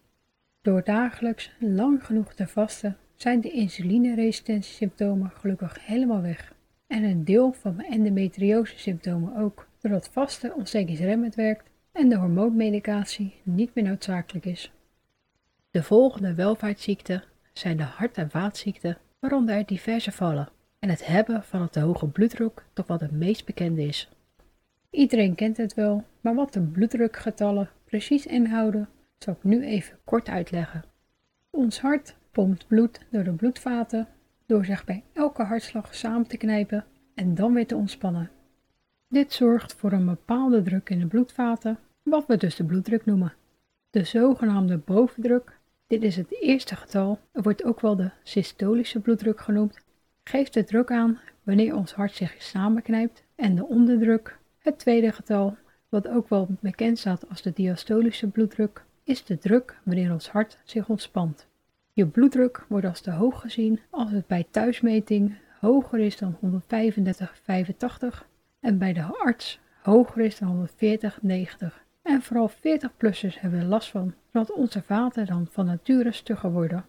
Door 0.63 0.85
dagelijks 0.85 1.51
lang 1.59 2.05
genoeg 2.05 2.35
te 2.35 2.47
vasten 2.47 2.97
zijn 3.15 3.41
de 3.41 3.51
insulineresistentiesymptomen 3.51 5.31
gelukkig 5.31 5.87
helemaal 5.87 6.23
weg 6.23 6.55
en 6.87 7.05
een 7.05 7.25
deel 7.25 7.53
van 7.53 7.77
mijn 7.77 7.93
endometriose 7.93 8.79
symptomen 8.79 9.37
ook, 9.37 9.69
doordat 9.81 10.09
vasten 10.09 10.55
ontstekingsremmend 10.55 11.35
werkt 11.35 11.71
en 11.93 12.09
de 12.09 12.17
hormoonmedicatie 12.17 13.35
niet 13.43 13.75
meer 13.75 13.85
noodzakelijk 13.85 14.45
is. 14.45 14.73
De 15.71 15.83
volgende 15.83 16.35
welvaartsziekten 16.35 17.25
zijn 17.53 17.77
de 17.77 17.83
hart- 17.83 18.17
en 18.17 18.31
vaatziekten, 18.31 18.99
waaronder 19.29 19.55
er 19.57 19.67
diverse 19.67 20.13
vallen, 20.13 20.49
en 20.79 20.89
het 20.89 21.07
hebben 21.07 21.43
van 21.43 21.63
het 21.63 21.73
te 21.73 21.81
hoge 21.81 22.09
bloeddruk 22.09 22.65
toch 22.73 22.87
wat 22.87 23.01
het 23.01 23.11
meest 23.11 23.45
bekende 23.45 23.83
is. 23.83 24.11
Iedereen 24.91 25.35
kent 25.35 25.57
het 25.57 25.75
wel, 25.75 26.05
maar 26.21 26.35
wat 26.35 26.53
de 26.53 26.61
bloeddrukgetallen 26.61 27.71
precies 27.85 28.27
inhouden, 28.27 28.89
zal 29.19 29.35
ik 29.35 29.45
nu 29.45 29.65
even 29.65 29.99
kort 30.05 30.29
uitleggen. 30.29 30.85
Ons 31.51 31.81
hart 31.81 32.17
pompt 32.31 32.67
bloed 32.67 33.01
door 33.11 33.25
de 33.25 33.33
bloedvaten 33.33 34.09
door 34.47 34.65
zich 34.65 34.85
bij 34.85 35.05
elke 35.13 35.43
hartslag 35.43 35.95
samen 35.95 36.27
te 36.27 36.37
knijpen 36.37 36.85
en 37.15 37.35
dan 37.35 37.55
weer 37.55 37.67
te 37.67 37.77
ontspannen. 37.77 38.31
Dit 39.09 39.33
zorgt 39.33 39.75
voor 39.75 39.93
een 39.93 40.07
bepaalde 40.07 40.63
druk 40.63 40.91
in 40.91 40.99
de 40.99 41.07
bloedvaten, 41.07 41.79
wat 42.03 42.27
we 42.27 42.37
dus 42.37 42.57
de 42.57 42.65
bloeddruk 42.65 43.05
noemen. 43.05 43.35
De 43.91 44.05
zogenaamde 44.05 44.79
bovendruk, 44.79 45.59
dit 45.87 46.03
is 46.03 46.17
het 46.17 46.41
eerste 46.41 46.77
getal, 46.77 47.19
wordt 47.33 47.65
ook 47.65 47.81
wel 47.81 47.97
de 47.97 48.11
systolische 48.23 49.01
bloeddruk 49.01 49.41
genoemd, 49.41 49.79
geeft 50.25 50.55
de 50.55 50.65
druk 50.65 50.91
aan 50.91 51.21
wanneer 51.43 51.75
ons 51.77 51.93
hart 51.93 52.13
zich 52.13 52.35
samenknijpt 52.39 53.23
en 53.35 53.55
de 53.55 53.67
onderdruk, 53.67 54.39
het 54.59 54.79
tweede 54.79 55.13
getal, 55.13 55.57
wat 55.89 56.09
ook 56.09 56.29
wel 56.29 56.49
bekend 56.61 56.99
staat 56.99 57.29
als 57.29 57.43
de 57.43 57.53
diastolische 57.53 58.27
bloeddruk, 58.27 58.85
is 59.05 59.25
de 59.25 59.39
druk 59.39 59.79
wanneer 59.85 60.13
ons 60.13 60.29
hart 60.29 60.59
zich 60.65 60.89
ontspant. 60.89 61.47
Je 61.93 62.07
bloeddruk 62.07 62.65
wordt 62.69 62.87
als 62.87 63.01
te 63.01 63.11
hoog 63.11 63.41
gezien 63.41 63.81
als 63.91 64.11
het 64.11 64.27
bij 64.27 64.47
thuismeting 64.51 65.35
hoger 65.61 65.99
is 65.99 66.17
dan 66.17 66.37
135,85 66.43 68.27
en 68.61 68.79
bij 68.79 68.93
de 68.93 69.03
arts 69.03 69.61
hoger 69.83 70.21
is 70.21 70.39
dan 70.39 70.69
140,90. 70.69 71.86
En 72.07 72.23
vooral 72.23 72.51
40-plussers 72.51 73.41
hebben 73.41 73.61
er 73.61 73.67
last 73.67 73.91
van, 73.91 74.15
omdat 74.33 74.53
onze 74.53 74.83
vaten 74.83 75.27
dan 75.27 75.47
van 75.51 75.67
nature 75.67 76.13
stugger 76.13 76.53
worden. 76.53 76.85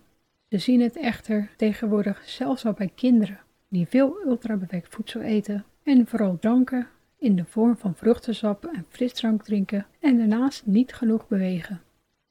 Ze 0.50 0.58
zien 0.58 0.82
het 0.82 0.98
echter 0.98 1.50
tegenwoordig 1.56 2.22
zelfs 2.26 2.66
al 2.66 2.74
bij 2.74 2.92
kinderen 2.96 3.40
die 3.68 3.88
veel 3.88 4.18
ultrabewerkt 4.26 4.94
voedsel 4.94 5.22
eten 5.22 5.66
en 5.84 6.08
vooral 6.08 6.38
dranken 6.40 6.88
in 7.18 7.36
de 7.36 7.46
vorm 7.46 7.78
van 7.78 7.96
vruchtensap 7.96 8.66
en 8.66 8.86
frisdrank 8.90 9.44
drinken 9.44 9.86
en 10.00 10.18
daarnaast 10.18 10.66
niet 10.66 10.94
genoeg 10.94 11.28
bewegen. 11.28 11.82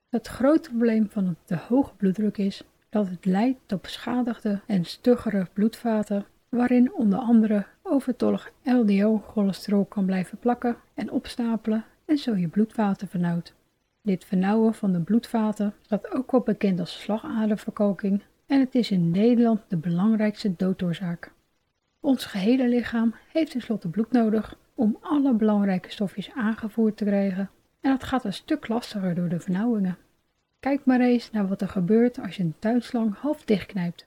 Het 0.09 0.27
grote 0.27 0.69
probleem 0.69 1.11
van 1.11 1.37
de 1.47 1.57
hoge 1.57 1.95
bloeddruk 1.95 2.39
is 2.39 2.63
dat 2.89 3.09
het 3.09 3.25
leidt 3.25 3.59
tot 3.67 3.83
beschadigde 3.83 4.61
en 4.67 4.85
stuggere 4.85 5.47
bloedvaten, 5.53 6.27
waarin 6.49 6.93
onder 6.93 7.19
andere 7.19 7.67
overtollig 7.83 8.53
LDL-cholesterol 8.63 9.85
kan 9.85 10.07
blijven 10.07 10.39
plakken 10.39 10.77
en 10.95 11.11
opstapelen 11.11 11.85
en 12.07 12.19
zo 12.19 12.37
je 12.37 12.49
bloedvaten 12.49 13.09
vernauwt. 13.09 13.55
Dit 14.03 14.25
vernauwen 14.25 14.75
van 14.75 14.93
de 14.93 15.01
bloedvaten 15.01 15.75
staat 15.81 16.11
ook 16.11 16.31
wel 16.31 16.41
bekend 16.41 16.81
als 16.81 17.01
slagaderverkalking 17.01 18.23
en 18.47 18.61
het 18.61 18.75
is 18.75 18.91
in 18.91 19.11
Nederland 19.11 19.61
de 19.69 19.77
belangrijkste 19.77 20.55
doodoorzaak. 20.57 21.33
Ons 22.01 22.25
gehele 22.25 22.69
lichaam 22.69 23.15
heeft 23.33 23.51
tenslotte 23.51 23.89
bloed 23.89 24.13
nodig 24.13 24.59
om 24.75 24.99
alle 25.01 25.35
belangrijke 25.35 25.91
stofjes 25.91 26.31
aangevoerd 26.35 26.97
te 26.97 27.05
krijgen 27.05 27.51
en 27.81 27.91
dat 27.91 28.05
gaat 28.05 28.25
een 28.25 28.33
stuk 28.33 28.69
lastiger 28.69 29.15
door 29.15 29.29
de 29.29 29.41
vernauwingen. 29.41 29.99
Kijk 30.61 30.85
maar 30.85 31.01
eens 31.01 31.31
naar 31.31 31.49
wat 31.49 31.61
er 31.61 31.69
gebeurt 31.69 32.19
als 32.19 32.37
je 32.37 32.43
een 32.43 32.55
tuinslang 32.59 33.19
half 33.19 33.45
dichtknijpt. 33.45 34.07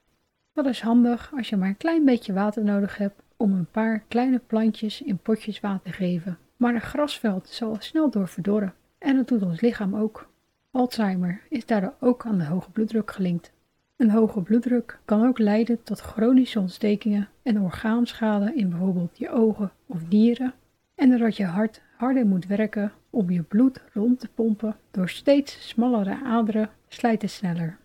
Dat 0.53 0.65
is 0.65 0.81
handig 0.81 1.31
als 1.35 1.49
je 1.49 1.57
maar 1.57 1.67
een 1.67 1.77
klein 1.77 2.05
beetje 2.05 2.33
water 2.33 2.63
nodig 2.63 2.97
hebt 2.97 3.21
om 3.37 3.51
een 3.51 3.71
paar 3.71 4.03
kleine 4.07 4.39
plantjes 4.47 5.01
in 5.01 5.17
potjes 5.17 5.59
water 5.59 5.91
te 5.91 5.97
geven. 5.97 6.37
Maar 6.59 6.73
een 6.73 6.81
grasveld 6.81 7.47
zal 7.47 7.75
snel 7.79 8.09
door 8.09 8.27
verdorren 8.27 8.73
en 8.97 9.15
dat 9.15 9.27
doet 9.27 9.41
ons 9.43 9.61
lichaam 9.61 9.95
ook. 9.95 10.29
Alzheimer 10.71 11.41
is 11.49 11.65
daardoor 11.65 11.93
ook 11.99 12.25
aan 12.25 12.37
de 12.37 12.45
hoge 12.45 12.71
bloeddruk 12.71 13.11
gelinkt. 13.11 13.51
Een 13.95 14.09
hoge 14.09 14.41
bloeddruk 14.41 14.99
kan 15.05 15.27
ook 15.27 15.37
leiden 15.37 15.83
tot 15.83 15.99
chronische 15.99 16.59
ontstekingen 16.59 17.27
en 17.43 17.61
orgaanschade 17.61 18.55
in 18.55 18.69
bijvoorbeeld 18.69 19.17
je 19.17 19.29
ogen 19.29 19.71
of 19.85 20.07
nieren 20.09 20.53
en 20.95 21.09
doordat 21.09 21.37
je 21.37 21.45
hart 21.45 21.81
harder 21.97 22.25
moet 22.25 22.47
werken 22.47 22.91
om 23.09 23.29
je 23.29 23.41
bloed 23.41 23.81
rond 23.93 24.19
te 24.19 24.27
pompen 24.27 24.75
door 24.91 25.09
steeds 25.09 25.67
smallere 25.67 26.19
aderen 26.23 26.69
slijt 26.87 27.21
het 27.21 27.31
sneller. 27.31 27.77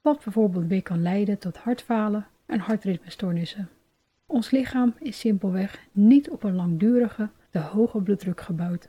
Wat 0.00 0.24
bijvoorbeeld 0.24 0.66
weer 0.66 0.82
kan 0.82 1.02
leiden 1.02 1.38
tot 1.38 1.56
hartfalen 1.56 2.26
en 2.46 2.58
hartritmestoornissen. 2.58 3.68
Ons 4.26 4.50
lichaam 4.50 4.94
is 4.98 5.18
simpelweg 5.18 5.86
niet 5.92 6.30
op 6.30 6.42
een 6.42 6.54
langdurige, 6.54 7.28
te 7.52 7.58
hoge 7.58 8.02
bloeddruk 8.02 8.40
gebouwd. 8.40 8.88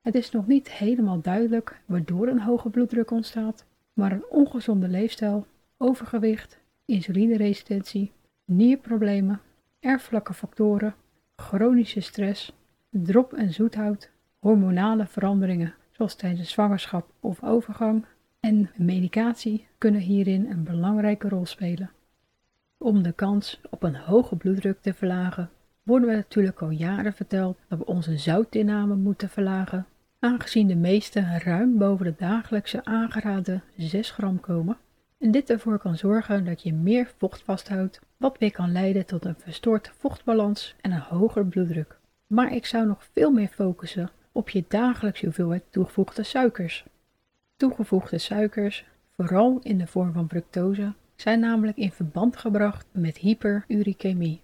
Het 0.00 0.14
is 0.14 0.30
nog 0.30 0.46
niet 0.46 0.70
helemaal 0.70 1.20
duidelijk 1.20 1.80
waardoor 1.86 2.28
een 2.28 2.40
hoge 2.40 2.70
bloeddruk 2.70 3.10
ontstaat, 3.10 3.64
maar 3.92 4.12
een 4.12 4.26
ongezonde 4.30 4.88
leefstijl, 4.88 5.46
overgewicht, 5.76 6.60
insulineresistentie, 6.84 8.12
nierproblemen, 8.44 9.40
erfelijke 9.80 10.34
factoren, 10.34 10.94
chronische 11.36 12.00
stress, 12.00 12.52
drop- 12.90 13.32
en 13.32 13.52
zoethout, 13.52 14.10
hormonale 14.38 15.06
veranderingen 15.06 15.74
zoals 15.90 16.14
tijdens 16.14 16.50
zwangerschap 16.50 17.10
of 17.20 17.42
overgang 17.42 18.04
en 18.40 18.70
medicatie 18.76 19.66
kunnen 19.78 20.00
hierin 20.00 20.50
een 20.50 20.64
belangrijke 20.64 21.28
rol 21.28 21.46
spelen. 21.46 21.90
Om 22.78 23.02
de 23.02 23.12
kans 23.12 23.60
op 23.70 23.82
een 23.82 23.96
hoge 23.96 24.36
bloeddruk 24.36 24.80
te 24.80 24.94
verlagen, 24.94 25.50
worden 25.82 26.08
we 26.08 26.14
natuurlijk 26.14 26.60
al 26.60 26.70
jaren 26.70 27.12
verteld 27.12 27.58
dat 27.68 27.78
we 27.78 27.86
onze 27.86 28.16
zoutinname 28.16 28.94
moeten 28.94 29.28
verlagen, 29.28 29.86
aangezien 30.18 30.66
de 30.66 30.76
meeste 30.76 31.38
ruim 31.44 31.78
boven 31.78 32.04
de 32.04 32.14
dagelijkse 32.18 32.84
aangeraden 32.84 33.62
6 33.76 34.10
gram 34.10 34.40
komen. 34.40 34.76
En 35.18 35.30
dit 35.30 35.50
ervoor 35.50 35.78
kan 35.78 35.96
zorgen 35.96 36.44
dat 36.44 36.62
je 36.62 36.72
meer 36.72 37.12
vocht 37.18 37.42
vasthoudt, 37.42 38.00
wat 38.16 38.38
weer 38.38 38.52
kan 38.52 38.72
leiden 38.72 39.06
tot 39.06 39.24
een 39.24 39.36
verstoord 39.38 39.92
vochtbalans 39.98 40.74
en 40.80 40.92
een 40.92 41.00
hoger 41.00 41.46
bloeddruk. 41.46 41.98
Maar 42.26 42.52
ik 42.52 42.66
zou 42.66 42.86
nog 42.86 43.08
veel 43.12 43.30
meer 43.30 43.48
focussen 43.48 44.10
op 44.32 44.50
je 44.50 44.64
dagelijkse 44.68 45.24
hoeveelheid 45.24 45.62
toegevoegde 45.70 46.22
suikers. 46.22 46.84
Toegevoegde 47.56 48.18
suikers, 48.18 48.84
vooral 49.14 49.60
in 49.62 49.78
de 49.78 49.86
vorm 49.86 50.12
van 50.12 50.28
fructose, 50.28 50.92
zijn 51.16 51.40
namelijk 51.40 51.76
in 51.76 51.92
verband 51.92 52.36
gebracht 52.36 52.86
met 52.92 53.16
hyperuricemie. 53.16 54.40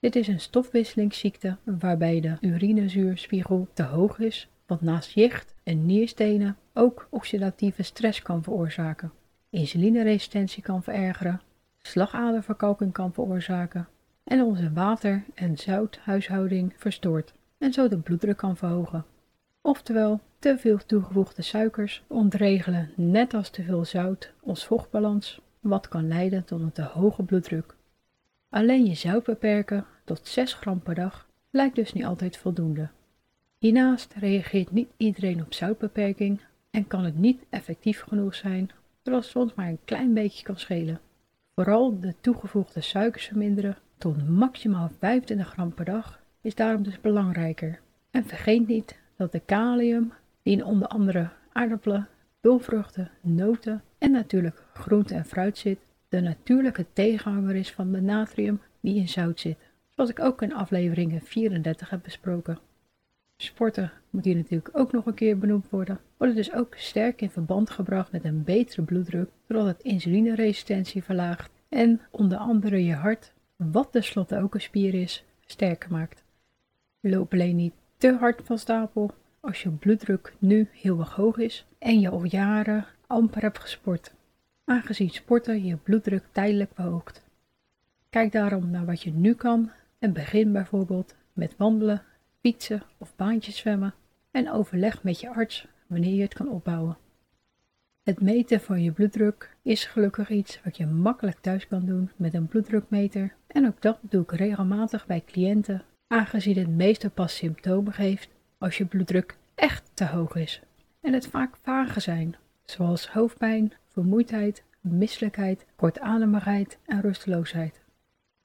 Dit 0.00 0.16
is 0.16 0.28
een 0.28 0.40
stofwisselingsziekte 0.40 1.56
waarbij 1.64 2.20
de 2.20 2.36
urinezuurspiegel 2.40 3.68
te 3.72 3.82
hoog 3.82 4.18
is, 4.18 4.48
wat 4.66 4.80
naast 4.80 5.10
jicht 5.10 5.54
en 5.62 5.86
nierstenen 5.86 6.56
ook 6.74 7.06
oxidatieve 7.10 7.82
stress 7.82 8.22
kan 8.22 8.42
veroorzaken, 8.42 9.12
insulineresistentie 9.50 10.62
kan 10.62 10.82
verergeren, 10.82 11.40
slagaderverkalking 11.78 12.92
kan 12.92 13.12
veroorzaken 13.12 13.88
en 14.24 14.42
onze 14.42 14.72
water- 14.72 15.24
en 15.34 15.58
zouthuishouding 15.58 16.74
verstoort 16.76 17.34
en 17.58 17.72
zo 17.72 17.88
de 17.88 17.98
bloeddruk 17.98 18.36
kan 18.36 18.56
verhogen. 18.56 19.04
Oftewel, 19.60 20.20
te 20.38 20.58
veel 20.58 20.78
toegevoegde 20.86 21.42
suikers 21.42 22.02
ontregelen, 22.06 22.90
net 22.96 23.34
als 23.34 23.50
te 23.50 23.62
veel 23.62 23.84
zout, 23.84 24.32
ons 24.40 24.64
vochtbalans, 24.64 25.40
wat 25.60 25.88
kan 25.88 26.08
leiden 26.08 26.44
tot 26.44 26.60
een 26.60 26.72
te 26.72 26.82
hoge 26.82 27.22
bloeddruk. 27.22 27.76
Alleen 28.50 28.86
je 28.86 28.94
zout 28.94 29.24
beperken 29.24 29.86
tot 30.04 30.26
6 30.26 30.54
gram 30.54 30.80
per 30.80 30.94
dag 30.94 31.28
lijkt 31.50 31.74
dus 31.74 31.92
niet 31.92 32.04
altijd 32.04 32.36
voldoende. 32.36 32.88
Hiernaast 33.58 34.14
reageert 34.14 34.70
niet 34.70 34.88
iedereen 34.96 35.42
op 35.42 35.54
zoutbeperking 35.54 36.40
en 36.70 36.86
kan 36.86 37.04
het 37.04 37.18
niet 37.18 37.42
effectief 37.50 38.00
genoeg 38.00 38.34
zijn, 38.34 38.70
terwijl 39.02 39.22
het 39.22 39.32
soms 39.32 39.54
maar 39.54 39.68
een 39.68 39.84
klein 39.84 40.14
beetje 40.14 40.44
kan 40.44 40.58
schelen. 40.58 41.00
Vooral 41.54 42.00
de 42.00 42.14
toegevoegde 42.20 42.80
suikers 42.80 43.26
verminderen 43.26 43.76
tot 43.98 44.28
maximaal 44.28 44.90
25 44.98 45.48
gram 45.48 45.74
per 45.74 45.84
dag 45.84 46.20
is 46.40 46.54
daarom 46.54 46.82
dus 46.82 47.00
belangrijker. 47.00 47.80
En 48.10 48.24
vergeet 48.24 48.66
niet 48.66 48.98
dat 49.16 49.32
de 49.32 49.40
kalium, 49.40 50.12
die 50.42 50.56
in 50.56 50.64
onder 50.64 50.88
andere 50.88 51.30
aardappelen, 51.52 52.08
pulvruchten, 52.40 53.10
noten 53.20 53.82
en 53.98 54.10
natuurlijk 54.10 54.62
groente 54.74 55.14
en 55.14 55.24
fruit 55.24 55.58
zit, 55.58 55.78
de 56.08 56.20
natuurlijke 56.20 56.86
tegenhanger 56.92 57.54
is 57.54 57.72
van 57.72 57.92
de 57.92 58.00
natrium 58.00 58.60
die 58.80 58.96
in 58.96 59.08
zout 59.08 59.40
zit, 59.40 59.58
zoals 59.94 60.10
ik 60.10 60.20
ook 60.20 60.42
in 60.42 60.54
afleveringen 60.54 61.20
34 61.20 61.90
heb 61.90 62.02
besproken. 62.02 62.58
Sporten 63.36 63.92
moet 64.10 64.24
hier 64.24 64.36
natuurlijk 64.36 64.78
ook 64.78 64.92
nog 64.92 65.06
een 65.06 65.14
keer 65.14 65.38
benoemd 65.38 65.70
worden, 65.70 66.00
wordt 66.16 66.34
dus 66.34 66.52
ook 66.52 66.74
sterk 66.74 67.20
in 67.20 67.30
verband 67.30 67.70
gebracht 67.70 68.12
met 68.12 68.24
een 68.24 68.44
betere 68.44 68.82
bloeddruk, 68.82 69.30
doordat 69.46 69.66
het 69.66 69.82
insulineresistentie 69.82 71.04
verlaagt 71.04 71.50
en 71.68 72.00
onder 72.10 72.38
andere 72.38 72.84
je 72.84 72.94
hart, 72.94 73.32
wat 73.56 73.92
tenslotte 73.92 74.40
ook 74.40 74.54
een 74.54 74.60
spier 74.60 74.94
is, 74.94 75.24
sterker 75.46 75.90
maakt. 75.90 76.24
Loop 77.00 77.32
alleen 77.32 77.56
niet 77.56 77.74
te 77.96 78.12
hard 78.12 78.40
van 78.44 78.58
stapel 78.58 79.14
als 79.40 79.62
je 79.62 79.70
bloeddruk 79.70 80.34
nu 80.38 80.68
heel 80.72 80.98
erg 80.98 81.14
hoog 81.14 81.38
is 81.38 81.66
en 81.78 82.00
je 82.00 82.08
al 82.08 82.24
jaren 82.24 82.86
amper 83.06 83.42
hebt 83.42 83.58
gesport, 83.58 84.14
aangezien 84.68 85.10
sporten 85.10 85.64
je 85.64 85.76
bloeddruk 85.76 86.24
tijdelijk 86.32 86.70
verhoogt. 86.74 87.24
Kijk 88.10 88.32
daarom 88.32 88.70
naar 88.70 88.86
wat 88.86 89.02
je 89.02 89.10
nu 89.10 89.34
kan 89.34 89.70
en 89.98 90.12
begin 90.12 90.52
bijvoorbeeld 90.52 91.14
met 91.32 91.54
wandelen, 91.56 92.02
fietsen 92.40 92.82
of 92.98 93.16
baantjes 93.16 93.56
zwemmen 93.56 93.94
en 94.30 94.50
overleg 94.50 95.02
met 95.02 95.20
je 95.20 95.30
arts 95.30 95.66
wanneer 95.86 96.14
je 96.14 96.22
het 96.22 96.34
kan 96.34 96.48
opbouwen. 96.48 96.96
Het 98.02 98.20
meten 98.20 98.60
van 98.60 98.82
je 98.82 98.92
bloeddruk 98.92 99.56
is 99.62 99.84
gelukkig 99.84 100.30
iets 100.30 100.60
wat 100.64 100.76
je 100.76 100.86
makkelijk 100.86 101.38
thuis 101.40 101.66
kan 101.66 101.86
doen 101.86 102.10
met 102.16 102.34
een 102.34 102.46
bloeddrukmeter 102.46 103.34
en 103.46 103.66
ook 103.66 103.82
dat 103.82 103.98
doe 104.00 104.22
ik 104.22 104.32
regelmatig 104.32 105.06
bij 105.06 105.22
cliënten 105.26 105.82
aangezien 106.06 106.58
het 106.58 106.68
meestal 106.68 107.10
pas 107.10 107.36
symptomen 107.36 107.92
geeft 107.92 108.28
als 108.58 108.78
je 108.78 108.84
bloeddruk 108.84 109.36
echt 109.54 109.90
te 109.94 110.06
hoog 110.06 110.34
is 110.34 110.60
en 111.00 111.12
het 111.12 111.26
vaak 111.26 111.56
vage 111.62 112.00
zijn, 112.00 112.36
zoals 112.70 113.08
hoofdpijn, 113.08 113.72
vermoeidheid, 113.86 114.62
misselijkheid, 114.80 115.66
kortademigheid 115.76 116.78
en 116.86 117.00
rusteloosheid. 117.00 117.80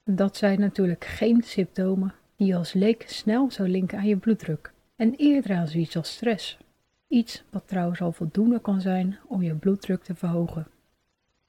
Dat 0.04 0.36
zijn 0.36 0.60
natuurlijk 0.60 1.04
geen 1.04 1.42
symptomen 1.42 2.14
die 2.36 2.46
je 2.46 2.56
als 2.56 2.72
leek 2.72 3.04
snel 3.08 3.50
zou 3.50 3.68
linken 3.68 3.98
aan 3.98 4.06
je 4.06 4.16
bloeddruk 4.16 4.72
en 4.96 5.14
eerder 5.14 5.56
aan 5.56 5.68
zoiets 5.68 5.96
als 5.96 6.12
stress. 6.12 6.58
iets 7.08 7.44
wat 7.50 7.68
trouwens 7.68 8.00
al 8.00 8.12
voldoende 8.12 8.60
kan 8.60 8.80
zijn 8.80 9.18
om 9.26 9.42
je 9.42 9.54
bloeddruk 9.54 10.02
te 10.02 10.14
verhogen. 10.14 10.66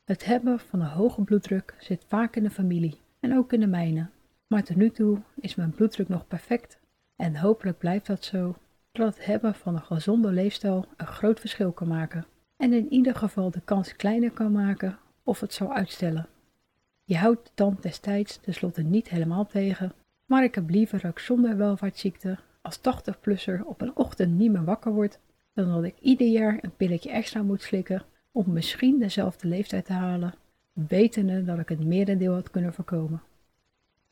Het 0.03 0.25
hebben 0.25 0.59
van 0.59 0.81
een 0.81 0.87
hoge 0.87 1.21
bloeddruk 1.21 1.75
zit 1.79 2.05
vaak 2.07 2.35
in 2.35 2.43
de 2.43 2.49
familie 2.49 2.99
en 3.19 3.37
ook 3.37 3.53
in 3.53 3.59
de 3.59 3.67
mijne. 3.67 4.09
Maar 4.47 4.63
tot 4.63 4.75
nu 4.75 4.91
toe 4.91 5.19
is 5.39 5.55
mijn 5.55 5.71
bloeddruk 5.71 6.07
nog 6.07 6.27
perfect 6.27 6.79
en 7.15 7.35
hopelijk 7.35 7.77
blijft 7.77 8.05
dat 8.05 8.23
zo, 8.23 8.55
dat 8.91 9.15
het 9.15 9.25
hebben 9.25 9.55
van 9.55 9.75
een 9.75 9.81
gezonde 9.81 10.31
leefstijl 10.31 10.85
een 10.97 11.07
groot 11.07 11.39
verschil 11.39 11.71
kan 11.71 11.87
maken 11.87 12.25
en 12.57 12.73
in 12.73 12.93
ieder 12.93 13.15
geval 13.15 13.51
de 13.51 13.61
kans 13.65 13.95
kleiner 13.95 14.31
kan 14.31 14.51
maken 14.51 14.97
of 15.23 15.39
het 15.39 15.53
zou 15.53 15.71
uitstellen. 15.71 16.27
Je 17.03 17.17
houdt 17.17 17.45
de 17.45 17.51
tand 17.53 17.83
destijds 17.83 18.37
tenslotte 18.37 18.81
niet 18.81 19.09
helemaal 19.09 19.45
tegen, 19.45 19.93
maar 20.25 20.43
ik 20.43 20.55
heb 20.55 20.69
liever 20.69 21.05
ik 21.05 21.19
zonder 21.19 21.57
welvaartsziekte 21.57 22.37
als 22.61 22.79
80-plusser 22.79 23.65
op 23.65 23.81
een 23.81 23.95
ochtend 23.95 24.37
niet 24.37 24.51
meer 24.51 24.63
wakker 24.63 24.91
word, 24.93 25.19
dan 25.53 25.67
dat 25.67 25.83
ik 25.83 25.95
ieder 25.99 26.27
jaar 26.27 26.57
een 26.61 26.75
pilletje 26.75 27.09
extra 27.09 27.43
moet 27.43 27.61
slikken 27.61 28.03
om 28.31 28.53
misschien 28.53 28.99
dezelfde 28.99 29.47
leeftijd 29.47 29.85
te 29.85 29.93
halen, 29.93 30.33
wetende 30.73 31.43
dat 31.43 31.59
ik 31.59 31.69
het 31.69 31.85
merendeel 31.85 32.33
had 32.33 32.51
kunnen 32.51 32.73
voorkomen. 32.73 33.21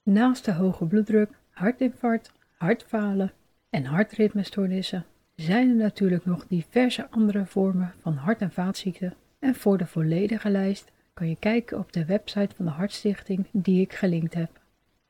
Naast 0.04 0.46
de 0.46 0.54
hoge 0.54 0.86
bloeddruk, 0.86 1.30
hartinfarct, 1.50 2.32
hartfalen 2.58 3.32
en 3.70 3.86
hartritmestoornissen 3.86 5.06
zijn 5.36 5.70
er 5.70 5.76
natuurlijk 5.76 6.26
nog 6.26 6.48
diverse 6.48 7.10
andere 7.10 7.46
vormen 7.46 7.94
van 8.02 8.14
hart- 8.14 8.42
en 8.42 8.52
vaatziekten 8.52 9.14
en 9.40 9.56
voor 9.56 9.78
de 9.78 9.86
volledige 9.86 10.50
lijst 10.50 10.92
kan 11.14 11.30
je 11.30 11.36
kijken 11.40 11.78
op 11.80 11.94
de 11.94 12.06
website 12.06 12.56
van 12.56 12.66
de 12.66 12.72
Hartstichting 12.72 13.46
die 13.52 13.82
ik 13.82 13.94
gelinkt 13.94 14.34
heb. 14.34 14.62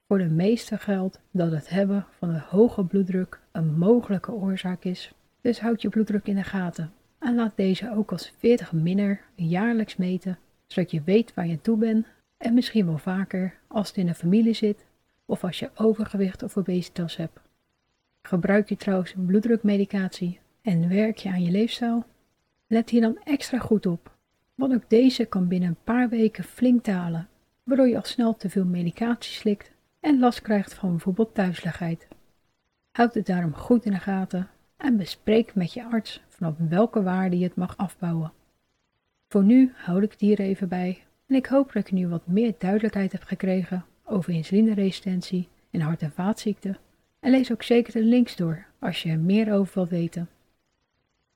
Voor 0.08 0.18
de 0.18 0.30
meeste 0.30 0.78
geldt 0.78 1.20
dat 1.32 1.52
het 1.52 1.70
hebben 1.70 2.06
van 2.18 2.30
een 2.30 2.40
hoge 2.40 2.84
bloeddruk 2.84 3.40
een 3.52 3.78
mogelijke 3.78 4.32
oorzaak 4.32 4.84
is, 4.84 5.14
dus 5.42 5.60
houd 5.60 5.82
je 5.82 5.90
bloeddruk 5.90 6.28
in 6.28 6.36
de 6.36 6.44
gaten 6.44 6.92
en 7.20 7.36
laat 7.36 7.56
deze 7.56 7.96
ook 7.96 8.12
als 8.12 8.34
40 8.38 8.72
minder 8.72 9.22
jaarlijks 9.36 9.96
meten, 9.96 10.38
zodat 10.68 10.92
je 10.92 11.02
weet 11.06 11.34
waar 11.34 11.48
je 11.48 11.62
toe 11.62 11.78
bent 11.78 12.08
en 12.38 12.54
misschien 12.54 12.86
wel 12.86 12.98
vaker 12.98 13.54
als 13.68 13.88
het 13.88 13.98
in 13.98 14.06
de 14.06 14.14
familie 14.14 14.54
zit 14.54 14.86
of 15.26 15.44
als 15.44 15.60
je 15.60 15.70
overgewicht 15.76 16.44
of 16.44 16.58
obesitas 16.58 17.16
hebt. 17.16 17.40
Gebruik 18.28 18.70
je 18.70 18.76
trouwens 18.76 19.14
bloeddrukmedicatie 19.26 20.40
en 20.62 20.90
werk 20.90 21.18
je 21.18 21.30
aan 21.30 21.44
je 21.44 21.52
leefstijl? 21.52 22.06
Let 22.68 22.90
hier 22.90 23.02
dan 23.02 23.20
extra 23.24 23.60
goed 23.60 23.86
op, 23.86 24.16
want 24.56 24.74
ook 24.74 24.90
deze 24.90 25.26
kan 25.26 25.48
binnen 25.48 25.70
een 25.70 25.84
paar 25.84 26.10
weken 26.10 26.44
flink 26.44 26.84
dalen, 26.84 27.28
waardoor 27.64 27.88
je 27.88 27.96
al 27.96 28.04
snel 28.04 28.36
te 28.36 28.50
veel 28.50 28.66
medicatie 28.66 29.34
slikt 29.34 29.72
en 30.00 30.20
last 30.20 30.42
krijgt 30.42 30.74
van 30.74 30.90
bijvoorbeeld 30.90 31.34
thuisligheid. 31.34 32.08
Houd 32.92 33.14
het 33.14 33.26
daarom 33.26 33.54
goed 33.54 33.86
in 33.86 33.92
de 33.92 34.00
gaten 34.00 34.50
en 34.78 34.98
bespreek 34.98 35.56
met 35.56 35.74
je 35.74 35.86
arts 35.86 36.22
vanaf 36.28 36.56
welke 36.58 37.04
waarde 37.04 37.38
je 37.38 37.44
het 37.44 37.56
mag 37.56 37.78
afbouwen. 37.78 38.34
Voor 39.28 39.44
nu 39.44 39.74
houd 39.76 40.04
ik 40.04 40.12
het 40.12 40.22
hier 40.22 40.40
even 40.40 40.68
bij 40.70 41.04
en 41.28 41.36
ik 41.36 41.46
hoop 41.46 41.74
dat 41.74 41.86
ik 41.86 41.92
nu 41.92 42.08
wat 42.08 42.28
meer 42.28 42.54
duidelijkheid 42.58 43.12
heb 43.12 43.24
gekregen 43.24 43.86
over 44.04 44.34
insulineresistentie 44.34 45.48
en 45.72 45.82
hart- 45.82 46.02
en 46.02 46.12
vaatziekten 46.12 46.78
en 47.24 47.32
lees 47.32 47.52
ook 47.52 47.64
zeker 47.64 47.94
de 47.94 48.04
links 48.04 48.36
door 48.36 48.66
als 48.80 49.04
je 49.04 49.10
er 49.10 49.20
meer 49.20 49.54
over 49.54 49.74
wilt 49.74 49.90
weten. 49.90 50.30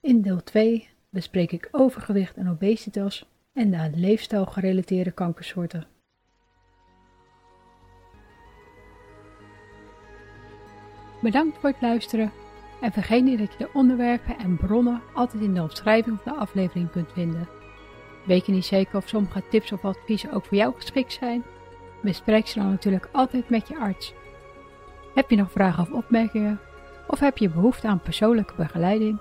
In 0.01 0.21
deel 0.21 0.43
2 0.43 0.89
bespreek 1.09 1.51
ik 1.51 1.67
overgewicht 1.71 2.35
en 2.35 2.49
obesitas 2.49 3.25
en 3.53 3.71
de 3.71 3.89
leefstijl 3.95 4.45
gerelateerde 4.45 5.11
kankersoorten. 5.11 5.87
Bedankt 11.21 11.57
voor 11.57 11.69
het 11.69 11.81
luisteren 11.81 12.31
en 12.81 12.91
vergeet 12.91 13.23
niet 13.23 13.39
dat 13.39 13.51
je 13.51 13.57
de 13.57 13.69
onderwerpen 13.73 14.37
en 14.37 14.57
bronnen 14.57 15.01
altijd 15.13 15.43
in 15.43 15.53
de 15.53 15.61
omschrijving 15.61 16.19
van 16.21 16.33
de 16.33 16.39
aflevering 16.39 16.91
kunt 16.91 17.11
vinden. 17.13 17.47
Weet 18.25 18.45
je 18.45 18.51
niet 18.51 18.65
zeker 18.65 18.97
of 18.97 19.07
sommige 19.07 19.43
tips 19.49 19.71
of 19.71 19.85
adviezen 19.85 20.31
ook 20.31 20.45
voor 20.45 20.57
jou 20.57 20.75
geschikt 20.75 21.13
zijn? 21.13 21.43
Bespreek 22.01 22.47
ze 22.47 22.59
dan 22.59 22.69
natuurlijk 22.69 23.09
altijd 23.11 23.49
met 23.49 23.67
je 23.67 23.77
arts. 23.77 24.13
Heb 25.17 25.29
je 25.29 25.35
nog 25.35 25.51
vragen 25.51 25.83
of 25.83 25.91
opmerkingen? 25.91 26.59
Of 27.07 27.19
heb 27.19 27.37
je 27.37 27.49
behoefte 27.49 27.87
aan 27.87 27.99
persoonlijke 27.99 28.53
begeleiding? 28.57 29.17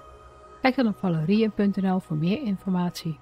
Kijk 0.62 0.76
dan 0.76 0.86
op 0.86 0.98
valerien.nl 0.98 2.00
voor 2.00 2.16
meer 2.16 2.42
informatie. 2.42 3.18